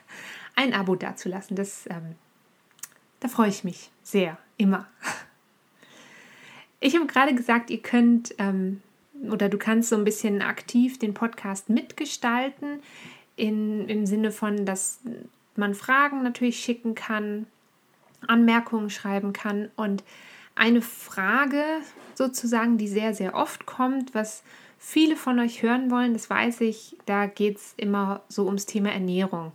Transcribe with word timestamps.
ein 0.56 0.74
Abo 0.74 0.96
dazulassen. 0.96 1.56
Das, 1.56 1.86
ähm, 1.88 2.16
da 3.20 3.28
freue 3.28 3.48
ich 3.48 3.64
mich 3.64 3.90
sehr, 4.02 4.38
immer. 4.56 4.86
Ich 6.80 6.96
habe 6.96 7.06
gerade 7.06 7.34
gesagt, 7.34 7.68
ihr 7.68 7.82
könnt 7.82 8.34
ähm, 8.38 8.80
oder 9.30 9.50
du 9.50 9.58
kannst 9.58 9.90
so 9.90 9.96
ein 9.96 10.04
bisschen 10.04 10.40
aktiv 10.40 10.98
den 10.98 11.12
Podcast 11.12 11.68
mitgestalten, 11.68 12.80
in, 13.36 13.88
im 13.88 14.06
Sinne 14.06 14.32
von, 14.32 14.64
dass 14.64 15.00
man 15.56 15.74
Fragen 15.74 16.22
natürlich 16.22 16.58
schicken 16.58 16.94
kann, 16.94 17.46
Anmerkungen 18.26 18.90
schreiben 18.90 19.32
kann 19.32 19.70
und 19.76 20.04
eine 20.54 20.82
Frage 20.82 21.62
sozusagen, 22.14 22.76
die 22.76 22.88
sehr, 22.88 23.14
sehr 23.14 23.34
oft 23.34 23.66
kommt, 23.66 24.14
was 24.14 24.42
viele 24.80 25.14
von 25.14 25.38
euch 25.38 25.62
hören 25.62 25.90
wollen, 25.90 26.14
das 26.14 26.28
weiß 26.28 26.62
ich, 26.62 26.96
da 27.06 27.26
geht 27.26 27.58
es 27.58 27.74
immer 27.76 28.22
so 28.28 28.46
ums 28.46 28.66
Thema 28.66 28.90
Ernährung. 28.90 29.52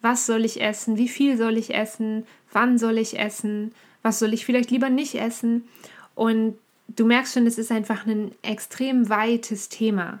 Was 0.00 0.24
soll 0.24 0.46
ich 0.46 0.62
essen? 0.62 0.96
Wie 0.96 1.08
viel 1.08 1.36
soll 1.36 1.58
ich 1.58 1.74
essen? 1.74 2.24
Wann 2.52 2.78
soll 2.78 2.96
ich 2.96 3.18
essen? 3.18 3.74
Was 4.02 4.20
soll 4.20 4.32
ich 4.32 4.46
vielleicht 4.46 4.70
lieber 4.70 4.88
nicht 4.88 5.16
essen? 5.16 5.68
Und 6.14 6.56
du 6.88 7.04
merkst 7.04 7.34
schon, 7.34 7.46
es 7.46 7.58
ist 7.58 7.70
einfach 7.72 8.06
ein 8.06 8.32
extrem 8.42 9.10
weites 9.10 9.68
Thema. 9.68 10.20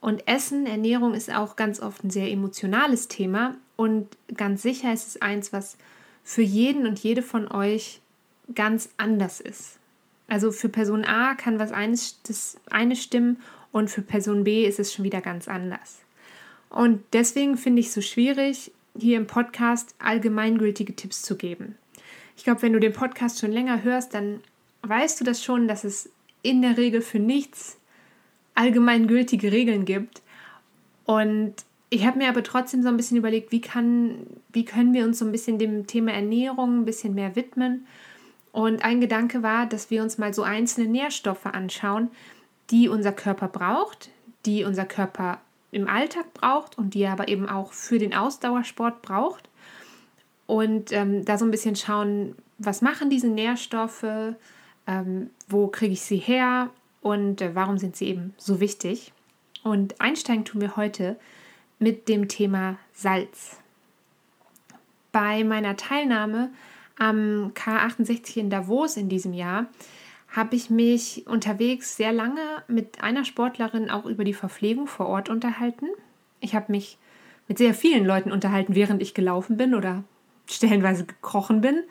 Und 0.00 0.28
Essen, 0.28 0.66
Ernährung 0.66 1.14
ist 1.14 1.32
auch 1.32 1.56
ganz 1.56 1.80
oft 1.80 2.04
ein 2.04 2.10
sehr 2.10 2.30
emotionales 2.30 3.08
Thema. 3.08 3.54
Und 3.76 4.08
ganz 4.34 4.62
sicher 4.62 4.92
ist 4.92 5.08
es 5.08 5.22
eins, 5.22 5.52
was 5.52 5.76
für 6.22 6.42
jeden 6.42 6.86
und 6.86 6.98
jede 6.98 7.22
von 7.22 7.50
euch 7.50 8.00
ganz 8.54 8.90
anders 8.96 9.40
ist. 9.40 9.78
Also 10.28 10.52
für 10.52 10.68
Person 10.68 11.04
A 11.04 11.34
kann 11.34 11.58
was 11.58 11.72
eines, 11.72 12.20
das 12.22 12.58
eine 12.70 12.96
stimmen 12.96 13.38
und 13.72 13.90
für 13.90 14.02
Person 14.02 14.44
B 14.44 14.64
ist 14.64 14.78
es 14.78 14.92
schon 14.92 15.04
wieder 15.04 15.20
ganz 15.20 15.48
anders. 15.48 16.00
Und 16.70 17.02
deswegen 17.12 17.56
finde 17.56 17.80
ich 17.80 17.86
es 17.86 17.94
so 17.94 18.00
schwierig, 18.00 18.72
hier 18.98 19.16
im 19.16 19.26
Podcast 19.26 19.94
allgemeingültige 19.98 20.94
Tipps 20.94 21.22
zu 21.22 21.36
geben. 21.36 21.76
Ich 22.36 22.44
glaube, 22.44 22.62
wenn 22.62 22.72
du 22.72 22.80
den 22.80 22.92
Podcast 22.92 23.40
schon 23.40 23.52
länger 23.52 23.82
hörst, 23.82 24.14
dann 24.14 24.40
weißt 24.82 25.20
du 25.20 25.24
das 25.24 25.42
schon, 25.42 25.68
dass 25.68 25.84
es 25.84 26.10
in 26.42 26.62
der 26.62 26.76
Regel 26.76 27.00
für 27.00 27.18
nichts 27.18 27.78
allgemeingültige 28.54 29.52
Regeln 29.52 29.84
gibt. 29.84 30.22
Und 31.04 31.54
ich 31.90 32.06
habe 32.06 32.18
mir 32.18 32.28
aber 32.28 32.42
trotzdem 32.42 32.82
so 32.82 32.88
ein 32.88 32.96
bisschen 32.96 33.16
überlegt, 33.16 33.50
wie, 33.50 33.60
kann, 33.60 34.26
wie 34.52 34.64
können 34.64 34.92
wir 34.92 35.04
uns 35.04 35.18
so 35.18 35.24
ein 35.24 35.32
bisschen 35.32 35.58
dem 35.58 35.86
Thema 35.86 36.12
Ernährung 36.12 36.80
ein 36.80 36.84
bisschen 36.84 37.14
mehr 37.14 37.34
widmen 37.34 37.86
und 38.52 38.84
ein 38.84 39.00
Gedanke 39.00 39.42
war, 39.42 39.66
dass 39.66 39.90
wir 39.90 40.02
uns 40.02 40.18
mal 40.18 40.34
so 40.34 40.42
einzelne 40.42 40.88
Nährstoffe 40.88 41.46
anschauen, 41.46 42.10
die 42.70 42.88
unser 42.88 43.12
Körper 43.12 43.48
braucht, 43.48 44.10
die 44.46 44.64
unser 44.64 44.84
Körper 44.84 45.40
im 45.70 45.88
Alltag 45.88 46.32
braucht 46.34 46.78
und 46.78 46.94
die 46.94 47.02
er 47.02 47.12
aber 47.12 47.28
eben 47.28 47.48
auch 47.48 47.72
für 47.72 47.98
den 47.98 48.14
Ausdauersport 48.14 49.02
braucht. 49.02 49.48
Und 50.46 50.92
ähm, 50.92 51.24
da 51.24 51.36
so 51.36 51.44
ein 51.44 51.50
bisschen 51.50 51.76
schauen, 51.76 52.34
was 52.58 52.80
machen 52.80 53.10
diese 53.10 53.28
Nährstoffe, 53.28 54.34
ähm, 54.86 55.30
wo 55.48 55.68
kriege 55.68 55.92
ich 55.92 56.02
sie 56.02 56.16
her 56.16 56.70
und 57.02 57.42
äh, 57.42 57.54
warum 57.54 57.78
sind 57.78 57.96
sie 57.96 58.06
eben 58.06 58.34
so 58.38 58.60
wichtig. 58.60 59.12
Und 59.62 60.00
einsteigen 60.00 60.44
tun 60.44 60.60
wir 60.60 60.76
heute 60.76 61.18
mit 61.78 62.08
dem 62.08 62.28
Thema 62.28 62.78
Salz. 62.92 63.58
Bei 65.12 65.44
meiner 65.44 65.76
Teilnahme 65.76 66.50
am 66.98 67.52
K68 67.54 68.38
in 68.38 68.50
Davos 68.50 68.96
in 68.96 69.08
diesem 69.08 69.32
Jahr 69.32 69.66
habe 70.30 70.56
ich 70.56 70.70
mich 70.70 71.26
unterwegs 71.26 71.96
sehr 71.96 72.12
lange 72.12 72.42
mit 72.68 73.02
einer 73.02 73.24
Sportlerin 73.24 73.90
auch 73.90 74.04
über 74.04 74.24
die 74.24 74.34
Verpflegung 74.34 74.86
vor 74.86 75.06
Ort 75.06 75.28
unterhalten. 75.28 75.86
Ich 76.40 76.54
habe 76.54 76.70
mich 76.70 76.98
mit 77.48 77.58
sehr 77.58 77.74
vielen 77.74 78.04
Leuten 78.04 78.30
unterhalten, 78.30 78.74
während 78.74 79.02
ich 79.02 79.14
gelaufen 79.14 79.56
bin 79.56 79.74
oder 79.74 80.04
stellenweise 80.46 81.04
gekrochen 81.04 81.60
bin. 81.60 81.82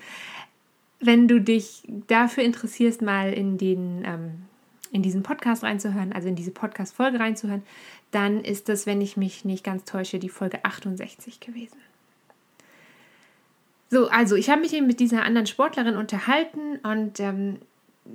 Wenn 1.00 1.28
du 1.28 1.42
dich 1.42 1.84
dafür 2.08 2.44
interessierst, 2.44 3.02
mal 3.02 3.34
in, 3.34 3.58
den, 3.58 4.04
ähm, 4.06 4.32
in 4.92 5.02
diesen 5.02 5.24
Podcast 5.24 5.64
reinzuhören, 5.64 6.14
also 6.14 6.28
in 6.28 6.36
diese 6.36 6.52
Podcast-Folge 6.52 7.20
reinzuhören, 7.20 7.64
dann 8.12 8.44
ist 8.44 8.70
das, 8.70 8.86
wenn 8.86 9.02
ich 9.02 9.18
mich 9.18 9.46
nicht 9.46 9.64
ganz 9.64 9.84
täusche, 9.84 10.20
die 10.20 10.30
Folge 10.30 10.64
68 10.64 11.40
gewesen. 11.40 11.78
So, 13.90 14.10
also 14.10 14.36
ich 14.36 14.50
habe 14.50 14.62
mich 14.62 14.74
eben 14.74 14.88
mit 14.88 15.00
dieser 15.00 15.24
anderen 15.24 15.48
Sportlerin 15.48 15.96
unterhalten 15.96 16.78
und 16.84 17.20
ähm, 17.20 17.58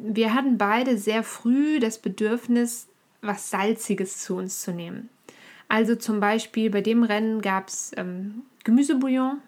wir 0.03 0.35
hatten 0.35 0.59
beide 0.59 0.99
sehr 0.99 1.23
früh 1.23 1.81
das 1.81 1.99
Bedürfnis, 1.99 2.89
was 3.21 3.51
Salziges 3.51 4.19
zu 4.19 4.37
uns 4.37 4.61
zu 4.61 4.73
nehmen. 4.73 5.09
Also 5.69 5.97
zum 5.97 6.21
Beispiel 6.21 6.71
bei 6.71 6.81
dem 6.81 7.03
Rennen 7.03 7.41
gab 7.41 7.69
es 7.69 7.93
ähm, 7.97 8.43
Gemüsebouillon 8.65 9.41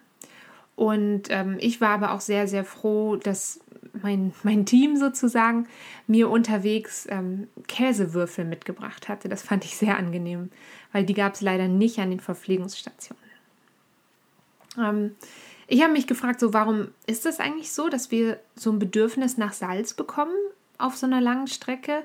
und 0.77 1.23
ähm, 1.29 1.57
ich 1.61 1.81
war 1.81 1.91
aber 1.91 2.13
auch 2.13 2.21
sehr, 2.21 2.49
sehr 2.49 2.65
froh, 2.65 3.17
dass 3.17 3.61
mein, 4.03 4.33
mein 4.43 4.67
Team 4.67 4.97
sozusagen 4.97 5.69
mir 6.07 6.29
unterwegs 6.31 7.07
ähm, 7.11 7.49
Käsewürfel 7.69 8.45
mitgebracht 8.45 9.09
hatte. 9.09 9.29
Das 9.29 9.43
fand 9.43 9.65
ich 9.65 9.77
sehr 9.77 9.97
angenehm, 9.97 10.51
weil 10.93 11.05
die 11.05 11.15
gab 11.15 11.35
es 11.35 11.41
leider 11.41 11.69
nicht 11.69 11.99
an 11.99 12.11
den 12.11 12.21
Verpflegungsstationen. 12.21 13.23
Ähm, 14.79 15.15
ich 15.67 15.83
habe 15.83 15.93
mich 15.93 16.07
gefragt, 16.07 16.41
so 16.41 16.53
warum 16.53 16.89
ist 17.07 17.27
es 17.27 17.41
eigentlich 17.41 17.73
so, 17.73 17.89
dass 17.89 18.11
wir 18.11 18.41
so 18.55 18.71
ein 18.71 18.79
Bedürfnis 18.79 19.39
nach 19.39 19.53
Salz 19.53 19.95
bekommen 19.95 20.35
auf 20.79 20.97
so 20.97 21.07
einer 21.07 21.21
langen 21.21 21.47
Strecke? 21.47 22.03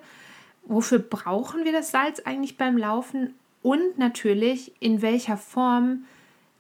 Wofür 0.64 1.00
brauchen 1.00 1.66
wir 1.66 1.72
das 1.72 1.92
Salz 1.92 2.22
eigentlich 2.22 2.58
beim 2.58 2.78
Laufen? 2.78 3.34
Und 3.62 3.98
natürlich, 3.98 4.74
in 4.80 5.02
welcher 5.02 5.38
Form 5.38 6.06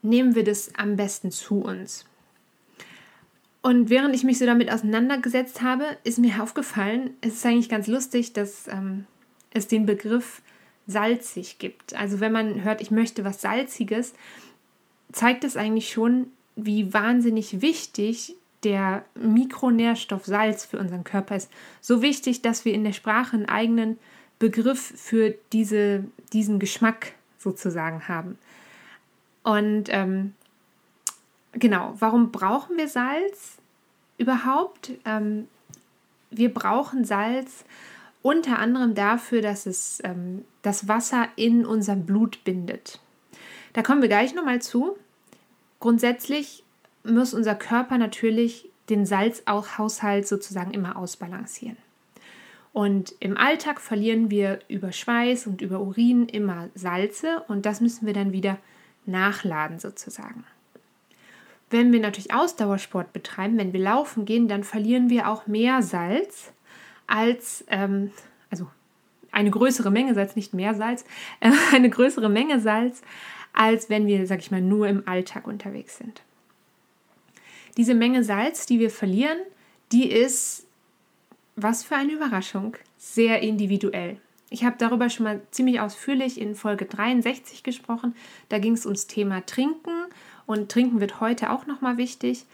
nehmen 0.01 0.35
wir 0.35 0.43
das 0.43 0.75
am 0.75 0.95
besten 0.95 1.31
zu 1.31 1.61
uns? 1.61 2.05
Und 3.61 3.89
während 3.89 4.15
ich 4.15 4.23
mich 4.23 4.39
so 4.39 4.45
damit 4.45 4.71
auseinandergesetzt 4.71 5.61
habe, 5.61 5.85
ist 6.03 6.17
mir 6.17 6.41
aufgefallen, 6.41 7.11
es 7.21 7.35
ist 7.35 7.45
eigentlich 7.45 7.69
ganz 7.69 7.87
lustig, 7.87 8.33
dass 8.33 8.67
ähm, 8.67 9.05
es 9.51 9.67
den 9.67 9.85
Begriff 9.85 10.41
salzig 10.87 11.59
gibt. 11.59 11.93
Also 11.93 12.19
wenn 12.19 12.31
man 12.31 12.63
hört, 12.63 12.81
ich 12.81 12.89
möchte 12.89 13.25
was 13.25 13.41
Salziges, 13.41 14.13
zeigt 15.11 15.43
es 15.43 15.57
eigentlich 15.57 15.91
schon, 15.91 16.31
wie 16.65 16.93
wahnsinnig 16.93 17.61
wichtig 17.61 18.35
der 18.63 19.05
Mikronährstoff 19.15 20.25
Salz 20.25 20.65
für 20.65 20.79
unseren 20.79 21.03
Körper 21.03 21.35
ist. 21.35 21.49
So 21.81 22.01
wichtig, 22.01 22.41
dass 22.41 22.65
wir 22.65 22.73
in 22.73 22.83
der 22.83 22.93
Sprache 22.93 23.35
einen 23.37 23.47
eigenen 23.47 23.97
Begriff 24.37 24.93
für 24.95 25.35
diese, 25.53 26.05
diesen 26.33 26.59
Geschmack 26.59 27.13
sozusagen 27.37 28.07
haben. 28.07 28.37
Und 29.43 29.85
ähm, 29.89 30.33
genau, 31.53 31.95
warum 31.99 32.31
brauchen 32.31 32.77
wir 32.77 32.87
Salz 32.87 33.57
überhaupt? 34.17 34.91
Ähm, 35.05 35.47
wir 36.31 36.53
brauchen 36.53 37.05
Salz 37.05 37.65
unter 38.21 38.59
anderem 38.59 38.95
dafür, 38.95 39.41
dass 39.41 39.65
es 39.65 39.99
ähm, 40.03 40.45
das 40.61 40.87
Wasser 40.87 41.27
in 41.35 41.65
unserem 41.65 42.05
Blut 42.05 42.43
bindet. 42.43 42.99
Da 43.73 43.81
kommen 43.81 44.01
wir 44.01 44.09
gleich 44.09 44.35
nochmal 44.35 44.61
zu. 44.61 44.97
Grundsätzlich 45.79 46.63
muss 47.03 47.33
unser 47.33 47.55
Körper 47.55 47.97
natürlich 47.97 48.69
den 48.89 49.05
Salzhaushalt 49.05 50.27
sozusagen 50.27 50.71
immer 50.71 50.97
ausbalancieren. 50.97 51.77
Und 52.71 53.15
im 53.19 53.37
Alltag 53.37 53.81
verlieren 53.81 54.29
wir 54.29 54.59
über 54.67 54.91
Schweiß 54.91 55.47
und 55.47 55.61
über 55.61 55.79
Urin 55.79 56.27
immer 56.27 56.69
Salze 56.75 57.43
und 57.47 57.65
das 57.65 57.81
müssen 57.81 58.05
wir 58.05 58.13
dann 58.13 58.31
wieder 58.31 58.57
nachladen 59.05 59.79
sozusagen. 59.79 60.43
Wenn 61.69 61.91
wir 61.91 61.99
natürlich 61.99 62.33
Ausdauersport 62.33 63.13
betreiben, 63.13 63.57
wenn 63.57 63.73
wir 63.73 63.79
laufen 63.79 64.25
gehen, 64.25 64.47
dann 64.47 64.63
verlieren 64.63 65.09
wir 65.09 65.27
auch 65.27 65.47
mehr 65.47 65.81
Salz 65.81 66.51
als, 67.07 67.63
ähm, 67.69 68.11
also 68.49 68.67
eine 69.31 69.51
größere 69.51 69.91
Menge 69.91 70.13
Salz, 70.15 70.35
nicht 70.35 70.53
mehr 70.53 70.73
Salz, 70.73 71.05
äh, 71.39 71.51
eine 71.73 71.89
größere 71.89 72.29
Menge 72.29 72.59
Salz, 72.59 73.01
als 73.59 73.89
wenn 73.89 74.07
wir, 74.07 74.25
sag 74.25 74.39
ich 74.39 74.51
mal, 74.51 74.61
nur 74.61 74.87
im 74.87 75.05
Alltag 75.05 75.45
unterwegs 75.45 75.97
sind. 75.97 76.21
Diese 77.75 77.93
Menge 77.93 78.23
Salz, 78.23 78.65
die 78.65 78.79
wir 78.79 78.89
verlieren, 78.89 79.37
die 79.91 80.09
ist, 80.09 80.65
was 81.57 81.83
für 81.83 81.97
eine 81.97 82.13
Überraschung, 82.13 82.77
sehr 82.97 83.41
individuell. 83.41 84.15
Ich 84.49 84.63
habe 84.63 84.77
darüber 84.79 85.09
schon 85.09 85.25
mal 85.25 85.41
ziemlich 85.51 85.81
ausführlich 85.81 86.39
in 86.39 86.55
Folge 86.55 86.85
63 86.85 87.61
gesprochen. 87.61 88.15
Da 88.47 88.59
ging 88.59 88.73
es 88.73 88.85
ums 88.85 89.07
Thema 89.07 89.45
Trinken 89.45 90.05
und 90.45 90.71
Trinken 90.71 91.01
wird 91.01 91.19
heute 91.19 91.49
auch 91.49 91.67
nochmal 91.67 91.97
wichtig. 91.97 92.45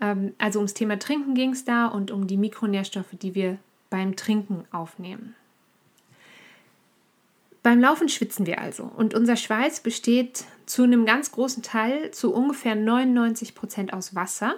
Ähm, 0.00 0.32
also 0.38 0.60
ums 0.60 0.74
Thema 0.74 0.96
Trinken 0.96 1.34
ging 1.34 1.50
es 1.50 1.64
da 1.64 1.88
und 1.88 2.12
um 2.12 2.28
die 2.28 2.36
Mikronährstoffe, 2.36 3.16
die 3.20 3.34
wir 3.34 3.58
beim 3.90 4.14
Trinken 4.14 4.64
aufnehmen. 4.70 5.34
Beim 7.62 7.80
Laufen 7.80 8.08
schwitzen 8.08 8.46
wir 8.46 8.60
also 8.60 8.90
und 8.96 9.14
unser 9.14 9.36
Schweiß 9.36 9.80
besteht 9.80 10.44
zu 10.66 10.82
einem 10.82 11.06
ganz 11.06 11.30
großen 11.30 11.62
Teil, 11.62 12.10
zu 12.10 12.34
ungefähr 12.34 12.74
99 12.74 13.54
Prozent 13.54 13.92
aus 13.92 14.14
Wasser 14.14 14.54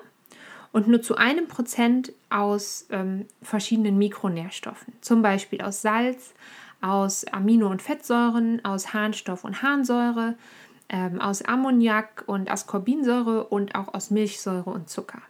und 0.73 0.89
nur 0.89 1.03
zu 1.03 1.17
einem 1.17 1.47
Prozent 1.47 2.13
aus 2.31 2.87
ähm, 2.91 3.27
verschiedenen 3.43 3.99
Mikronährstoffen, 3.99 4.95
zum 5.03 5.21
Beispiel 5.21 5.61
aus 5.61 5.83
Salz, 5.83 6.33
aus 6.81 7.27
Amino- 7.27 7.71
und 7.71 7.83
Fettsäuren, 7.83 8.65
aus 8.65 8.95
Harnstoff 8.95 9.45
und 9.45 9.63
Harnsäure, 9.63 10.35
ähm, 10.89 11.21
aus 11.21 11.43
Ammoniak 11.43 12.25
und 12.27 12.51
Ascorbinsäure 12.51 13.45
und 13.45 13.75
auch 13.75 13.93
aus 13.93 14.11
Milchsäure 14.11 14.71
und 14.71 14.89
Zucker. 14.89 15.23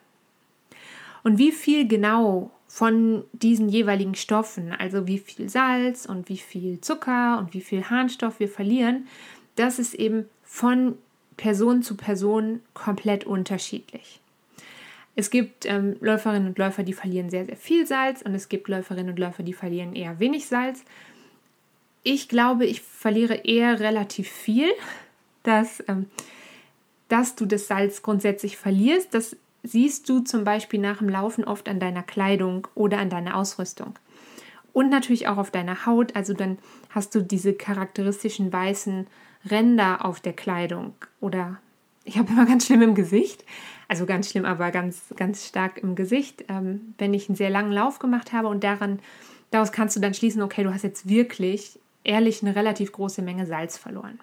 Und 1.24 1.38
wie 1.38 1.52
viel 1.52 1.88
genau 1.88 2.50
von 2.74 3.22
diesen 3.32 3.68
jeweiligen 3.68 4.16
Stoffen, 4.16 4.72
also 4.72 5.06
wie 5.06 5.20
viel 5.20 5.48
Salz 5.48 6.06
und 6.06 6.28
wie 6.28 6.38
viel 6.38 6.80
Zucker 6.80 7.38
und 7.38 7.54
wie 7.54 7.60
viel 7.60 7.88
Harnstoff 7.88 8.40
wir 8.40 8.48
verlieren, 8.48 9.06
das 9.54 9.78
ist 9.78 9.94
eben 9.94 10.28
von 10.42 10.98
Person 11.36 11.84
zu 11.84 11.96
Person 11.96 12.62
komplett 12.74 13.22
unterschiedlich. 13.26 14.18
Es 15.14 15.30
gibt 15.30 15.66
ähm, 15.66 15.94
Läuferinnen 16.00 16.48
und 16.48 16.58
Läufer, 16.58 16.82
die 16.82 16.94
verlieren 16.94 17.30
sehr, 17.30 17.46
sehr 17.46 17.56
viel 17.56 17.86
Salz 17.86 18.22
und 18.22 18.34
es 18.34 18.48
gibt 18.48 18.66
Läuferinnen 18.66 19.10
und 19.10 19.20
Läufer, 19.20 19.44
die 19.44 19.52
verlieren 19.52 19.94
eher 19.94 20.18
wenig 20.18 20.48
Salz. 20.48 20.82
Ich 22.02 22.28
glaube, 22.28 22.66
ich 22.66 22.80
verliere 22.80 23.34
eher 23.44 23.78
relativ 23.78 24.28
viel, 24.28 24.70
dass, 25.44 25.80
ähm, 25.86 26.06
dass 27.08 27.36
du 27.36 27.46
das 27.46 27.68
Salz 27.68 28.02
grundsätzlich 28.02 28.56
verlierst. 28.56 29.14
Das 29.14 29.36
siehst 29.64 30.08
du 30.08 30.20
zum 30.20 30.44
Beispiel 30.44 30.78
nach 30.78 30.98
dem 30.98 31.08
Laufen 31.08 31.44
oft 31.44 31.68
an 31.68 31.80
deiner 31.80 32.02
Kleidung 32.02 32.68
oder 32.74 32.98
an 32.98 33.10
deiner 33.10 33.36
Ausrüstung. 33.36 33.98
Und 34.72 34.90
natürlich 34.90 35.26
auch 35.26 35.38
auf 35.38 35.50
deiner 35.50 35.86
Haut. 35.86 36.14
Also 36.14 36.34
dann 36.34 36.58
hast 36.90 37.14
du 37.14 37.22
diese 37.22 37.54
charakteristischen 37.54 38.52
weißen 38.52 39.06
Ränder 39.50 40.04
auf 40.04 40.20
der 40.20 40.34
Kleidung. 40.34 40.94
Oder 41.20 41.58
ich 42.04 42.18
habe 42.18 42.30
immer 42.30 42.46
ganz 42.46 42.66
schlimm 42.66 42.82
im 42.82 42.94
Gesicht. 42.94 43.44
Also 43.88 44.06
ganz 44.06 44.30
schlimm, 44.30 44.44
aber 44.44 44.70
ganz, 44.70 45.02
ganz 45.16 45.46
stark 45.46 45.78
im 45.78 45.94
Gesicht, 45.94 46.44
ähm, 46.48 46.94
wenn 46.98 47.14
ich 47.14 47.28
einen 47.28 47.36
sehr 47.36 47.50
langen 47.50 47.72
Lauf 47.72 47.98
gemacht 47.98 48.32
habe 48.32 48.48
und 48.48 48.64
daran, 48.64 48.98
daraus 49.50 49.72
kannst 49.72 49.96
du 49.96 50.00
dann 50.00 50.14
schließen, 50.14 50.42
okay, 50.42 50.62
du 50.62 50.72
hast 50.72 50.82
jetzt 50.82 51.08
wirklich 51.08 51.78
ehrlich 52.02 52.42
eine 52.42 52.56
relativ 52.56 52.92
große 52.92 53.22
Menge 53.22 53.46
Salz 53.46 53.76
verloren. 53.76 54.18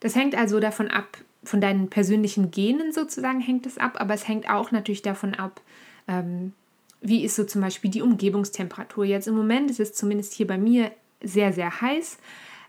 Das 0.00 0.14
hängt 0.14 0.34
also 0.34 0.60
davon 0.60 0.88
ab, 0.88 1.18
von 1.44 1.60
deinen 1.60 1.88
persönlichen 1.88 2.50
Genen 2.50 2.92
sozusagen 2.92 3.40
hängt 3.40 3.66
es 3.66 3.78
ab, 3.78 3.96
aber 3.98 4.14
es 4.14 4.28
hängt 4.28 4.48
auch 4.48 4.70
natürlich 4.70 5.02
davon 5.02 5.34
ab, 5.34 5.60
ähm, 6.08 6.52
wie 7.00 7.24
ist 7.24 7.34
so 7.34 7.44
zum 7.44 7.60
Beispiel 7.60 7.90
die 7.90 8.02
Umgebungstemperatur. 8.02 9.04
Jetzt 9.04 9.26
im 9.26 9.34
Moment 9.34 9.70
ist 9.70 9.80
es 9.80 9.92
zumindest 9.92 10.34
hier 10.34 10.46
bei 10.46 10.56
mir 10.56 10.92
sehr, 11.20 11.52
sehr 11.52 11.80
heiß. 11.80 12.18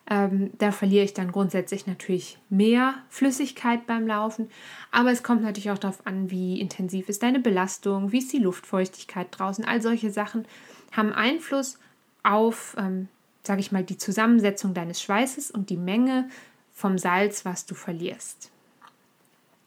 Ähm, 0.10 0.52
da 0.58 0.72
verliere 0.72 1.06
ich 1.06 1.14
dann 1.14 1.32
grundsätzlich 1.32 1.88
natürlich 1.88 2.38
mehr 2.50 2.96
Flüssigkeit 3.10 3.88
beim 3.88 4.06
Laufen. 4.08 4.50
Aber 4.92 5.12
es 5.12 5.24
kommt 5.24 5.44
natürlich 5.44 5.72
auch 5.72 5.78
darauf 5.78 6.06
an, 6.06 6.30
wie 6.30 6.60
intensiv 6.60 7.10
ist 7.10 7.24
deine 7.24 7.40
Belastung, 7.40 8.12
wie 8.12 8.18
ist 8.18 8.34
die 8.34 8.40
Luftfeuchtigkeit 8.40 9.28
draußen. 9.32 9.64
All 9.66 9.82
solche 9.82 10.12
Sachen 10.12 10.46
haben 10.92 11.14
Einfluss 11.14 11.80
auf, 12.24 12.76
ähm, 12.78 13.08
sage 13.44 13.62
ich 13.62 13.72
mal, 13.72 13.84
die 13.84 13.98
Zusammensetzung 13.98 14.74
deines 14.74 15.02
Schweißes 15.02 15.52
und 15.52 15.70
die 15.70 15.78
Menge 15.78 16.28
vom 16.74 16.98
Salz, 16.98 17.46
was 17.46 17.66
du 17.66 17.76
verlierst. 17.76 18.53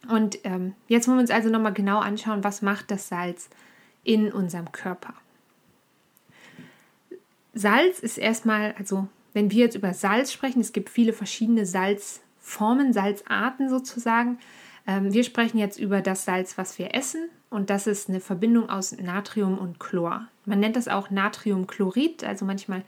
Und 0.09 0.39
ähm, 0.45 0.75
jetzt 0.89 1.09
wollen 1.09 1.19
wir 1.19 1.23
uns 1.23 1.31
also 1.31 1.49
nochmal 1.49 1.73
genau 1.73 1.99
anschauen, 1.99 2.45
was 2.45 2.63
macht 2.63 2.91
das 2.91 3.09
Salz 3.09 3.49
in 4.05 4.33
unserem 4.33 4.73
Körper. 4.73 5.15
Salz 7.55 8.01
ist 8.01 8.19
erstmal, 8.19 8.75
also 8.79 9.09
wenn 9.33 9.51
wir 9.51 9.65
jetzt 9.65 9.77
über 9.77 9.95
Salz 9.95 10.33
sprechen, 10.33 10.61
es 10.61 10.73
gibt 10.73 10.91
viele 10.91 11.13
verschiedene 11.13 11.67
Salzformen, 11.67 12.93
Salzarten 12.93 13.69
sozusagen. 13.69 14.39
Ähm, 14.87 15.13
wir 15.13 15.25
sprechen 15.25 15.59
jetzt 15.59 15.79
über 15.79 16.03
das 16.03 16.25
Salz, 16.25 16.59
was 16.59 16.79
wir 16.79 16.95
essen 16.95 17.29
und 17.51 17.71
das 17.71 17.87
ist 17.87 18.09
eine 18.09 18.21
Verbindung 18.21 18.69
aus 18.69 18.93
Natrium 18.93 19.59
und 19.59 19.81
Chlor. 19.81 20.29
Man 20.45 20.61
nennt 20.61 20.77
das 20.77 20.89
auch 20.89 21.11
Natriumchlorid, 21.11 22.25
also 22.25 22.45
manchmal 22.45 22.83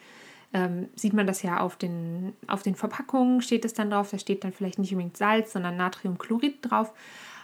ähm, 0.53 0.89
sieht 0.95 1.13
man 1.13 1.27
das 1.27 1.43
ja 1.43 1.61
auf 1.61 1.77
den, 1.77 2.33
auf 2.47 2.63
den 2.63 2.75
Verpackungen, 2.75 3.43
steht 3.43 3.65
es 3.65 3.75
dann 3.75 3.91
drauf, 3.91 4.11
da 4.11 4.19
steht 4.19 4.45
dann 4.45 4.53
vielleicht 4.53 4.79
nicht 4.79 4.93
unbedingt 4.93 5.17
Salz, 5.17 5.53
sondern 5.53 5.77
Natriumchlorid 5.77 6.59
drauf. 6.63 6.93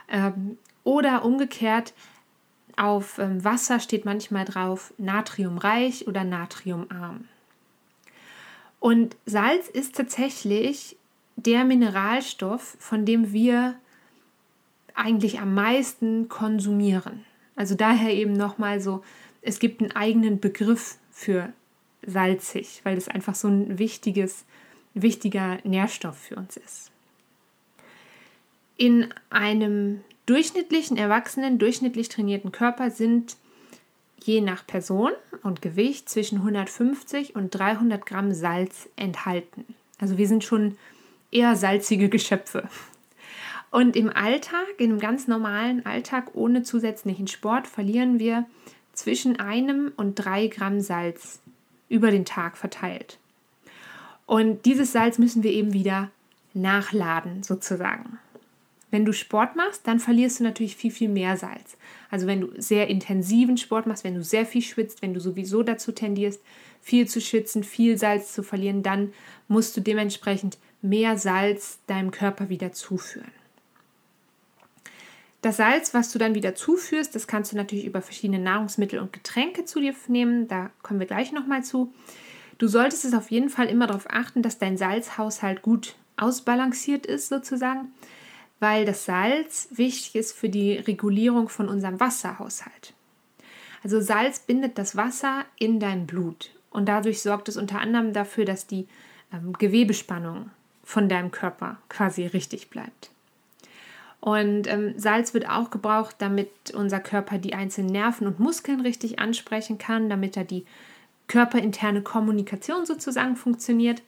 Ähm, 0.08 0.58
oder 0.84 1.24
umgekehrt, 1.24 1.94
auf 2.76 3.18
ähm, 3.18 3.44
Wasser 3.44 3.80
steht 3.80 4.04
manchmal 4.04 4.44
drauf 4.44 4.94
natriumreich 4.98 6.08
oder 6.08 6.24
natriumarm. 6.24 7.28
Und 8.80 9.16
Salz 9.26 9.68
ist 9.68 9.96
tatsächlich 9.96 10.96
der 11.36 11.64
Mineralstoff, 11.64 12.76
von 12.78 13.04
dem 13.06 13.32
wir 13.32 13.76
eigentlich 14.94 15.40
am 15.40 15.54
meisten 15.54 16.28
konsumieren. 16.28 17.24
Also 17.56 17.74
daher 17.74 18.12
eben 18.12 18.32
nochmal 18.32 18.80
so, 18.80 19.02
es 19.42 19.58
gibt 19.58 19.80
einen 19.80 19.92
eigenen 19.92 20.40
Begriff 20.40 20.98
für 21.10 21.52
salzig, 22.06 22.80
weil 22.84 22.96
es 22.96 23.08
einfach 23.08 23.34
so 23.34 23.48
ein 23.48 23.78
wichtiges, 23.78 24.44
wichtiger 24.94 25.58
Nährstoff 25.64 26.18
für 26.18 26.36
uns 26.36 26.56
ist. 26.56 26.90
In 28.76 29.12
einem 29.30 30.00
durchschnittlichen, 30.26 30.96
erwachsenen, 30.96 31.58
durchschnittlich 31.58 32.08
trainierten 32.08 32.52
Körper 32.52 32.90
sind 32.90 33.36
je 34.22 34.40
nach 34.40 34.66
Person 34.66 35.12
und 35.42 35.62
Gewicht 35.62 36.08
zwischen 36.08 36.38
150 36.38 37.36
und 37.36 37.50
300 37.50 38.04
Gramm 38.06 38.32
Salz 38.32 38.88
enthalten. 38.96 39.66
Also 39.98 40.18
wir 40.18 40.26
sind 40.26 40.44
schon 40.44 40.76
eher 41.30 41.56
salzige 41.56 42.08
Geschöpfe. 42.08 42.68
Und 43.70 43.96
im 43.96 44.08
Alltag, 44.08 44.66
in 44.78 44.92
einem 44.92 45.00
ganz 45.00 45.26
normalen 45.26 45.84
Alltag 45.84 46.30
ohne 46.34 46.62
zusätzlichen 46.62 47.26
Sport, 47.26 47.66
verlieren 47.66 48.18
wir 48.18 48.46
zwischen 48.92 49.40
einem 49.40 49.92
und 49.96 50.14
drei 50.14 50.46
Gramm 50.46 50.80
Salz 50.80 51.40
über 51.88 52.10
den 52.10 52.24
Tag 52.24 52.56
verteilt. 52.56 53.18
Und 54.26 54.64
dieses 54.64 54.92
Salz 54.92 55.18
müssen 55.18 55.42
wir 55.42 55.52
eben 55.52 55.72
wieder 55.72 56.10
nachladen, 56.54 57.42
sozusagen. 57.42 58.18
Wenn 58.90 59.04
du 59.04 59.12
Sport 59.12 59.56
machst, 59.56 59.86
dann 59.88 59.98
verlierst 59.98 60.38
du 60.38 60.44
natürlich 60.44 60.76
viel, 60.76 60.92
viel 60.92 61.08
mehr 61.08 61.36
Salz. 61.36 61.76
Also 62.10 62.28
wenn 62.28 62.42
du 62.42 62.62
sehr 62.62 62.86
intensiven 62.88 63.56
Sport 63.56 63.86
machst, 63.86 64.04
wenn 64.04 64.14
du 64.14 64.22
sehr 64.22 64.46
viel 64.46 64.62
schwitzt, 64.62 65.02
wenn 65.02 65.14
du 65.14 65.20
sowieso 65.20 65.64
dazu 65.64 65.90
tendierst, 65.90 66.40
viel 66.80 67.08
zu 67.08 67.20
schwitzen, 67.20 67.64
viel 67.64 67.98
Salz 67.98 68.32
zu 68.32 68.44
verlieren, 68.44 68.84
dann 68.84 69.12
musst 69.48 69.76
du 69.76 69.80
dementsprechend 69.80 70.58
mehr 70.80 71.18
Salz 71.18 71.80
deinem 71.88 72.12
Körper 72.12 72.50
wieder 72.50 72.72
zuführen. 72.72 73.32
Das 75.44 75.58
Salz, 75.58 75.92
was 75.92 76.10
du 76.10 76.18
dann 76.18 76.34
wieder 76.34 76.54
zuführst, 76.54 77.14
das 77.14 77.26
kannst 77.26 77.52
du 77.52 77.56
natürlich 77.56 77.84
über 77.84 78.00
verschiedene 78.00 78.38
Nahrungsmittel 78.38 78.98
und 78.98 79.12
Getränke 79.12 79.66
zu 79.66 79.78
dir 79.78 79.94
nehmen. 80.08 80.48
Da 80.48 80.70
kommen 80.82 81.00
wir 81.00 81.06
gleich 81.06 81.32
nochmal 81.32 81.62
zu. 81.62 81.92
Du 82.56 82.66
solltest 82.66 83.04
es 83.04 83.12
auf 83.12 83.30
jeden 83.30 83.50
Fall 83.50 83.66
immer 83.66 83.86
darauf 83.86 84.06
achten, 84.08 84.40
dass 84.40 84.56
dein 84.56 84.78
Salzhaushalt 84.78 85.60
gut 85.60 85.96
ausbalanciert 86.16 87.04
ist, 87.04 87.28
sozusagen. 87.28 87.92
weil 88.58 88.86
das 88.86 89.04
Salz 89.04 89.68
wichtig 89.72 90.14
ist 90.14 90.32
für 90.32 90.48
die 90.48 90.78
Regulierung 90.78 91.50
von 91.50 91.68
unserem 91.68 92.00
Wasserhaushalt. 92.00 92.94
Also 93.82 94.00
Salz 94.00 94.38
bindet 94.38 94.78
das 94.78 94.96
Wasser 94.96 95.44
in 95.58 95.78
dein 95.78 96.06
Blut 96.06 96.52
und 96.70 96.88
dadurch 96.88 97.20
sorgt 97.20 97.50
es 97.50 97.58
unter 97.58 97.80
anderem 97.80 98.14
dafür, 98.14 98.46
dass 98.46 98.66
die 98.66 98.88
ähm, 99.30 99.52
Gewebespannung 99.52 100.48
von 100.82 101.10
deinem 101.10 101.30
Körper 101.32 101.76
quasi 101.90 102.24
richtig 102.24 102.70
bleibt. 102.70 103.10
Und 104.24 104.66
ähm, 104.68 104.94
Salz 104.96 105.34
wird 105.34 105.50
auch 105.50 105.68
gebraucht, 105.68 106.16
damit 106.16 106.48
unser 106.72 106.98
Körper 106.98 107.36
die 107.36 107.52
einzelnen 107.52 107.92
Nerven 107.92 108.26
und 108.26 108.40
Muskeln 108.40 108.80
richtig 108.80 109.18
ansprechen 109.18 109.76
kann, 109.76 110.08
damit 110.08 110.34
er 110.38 110.44
die 110.44 110.64
körperinterne 111.28 112.00
Kommunikation 112.00 112.86
sozusagen 112.86 113.36
funktioniert. 113.36 114.02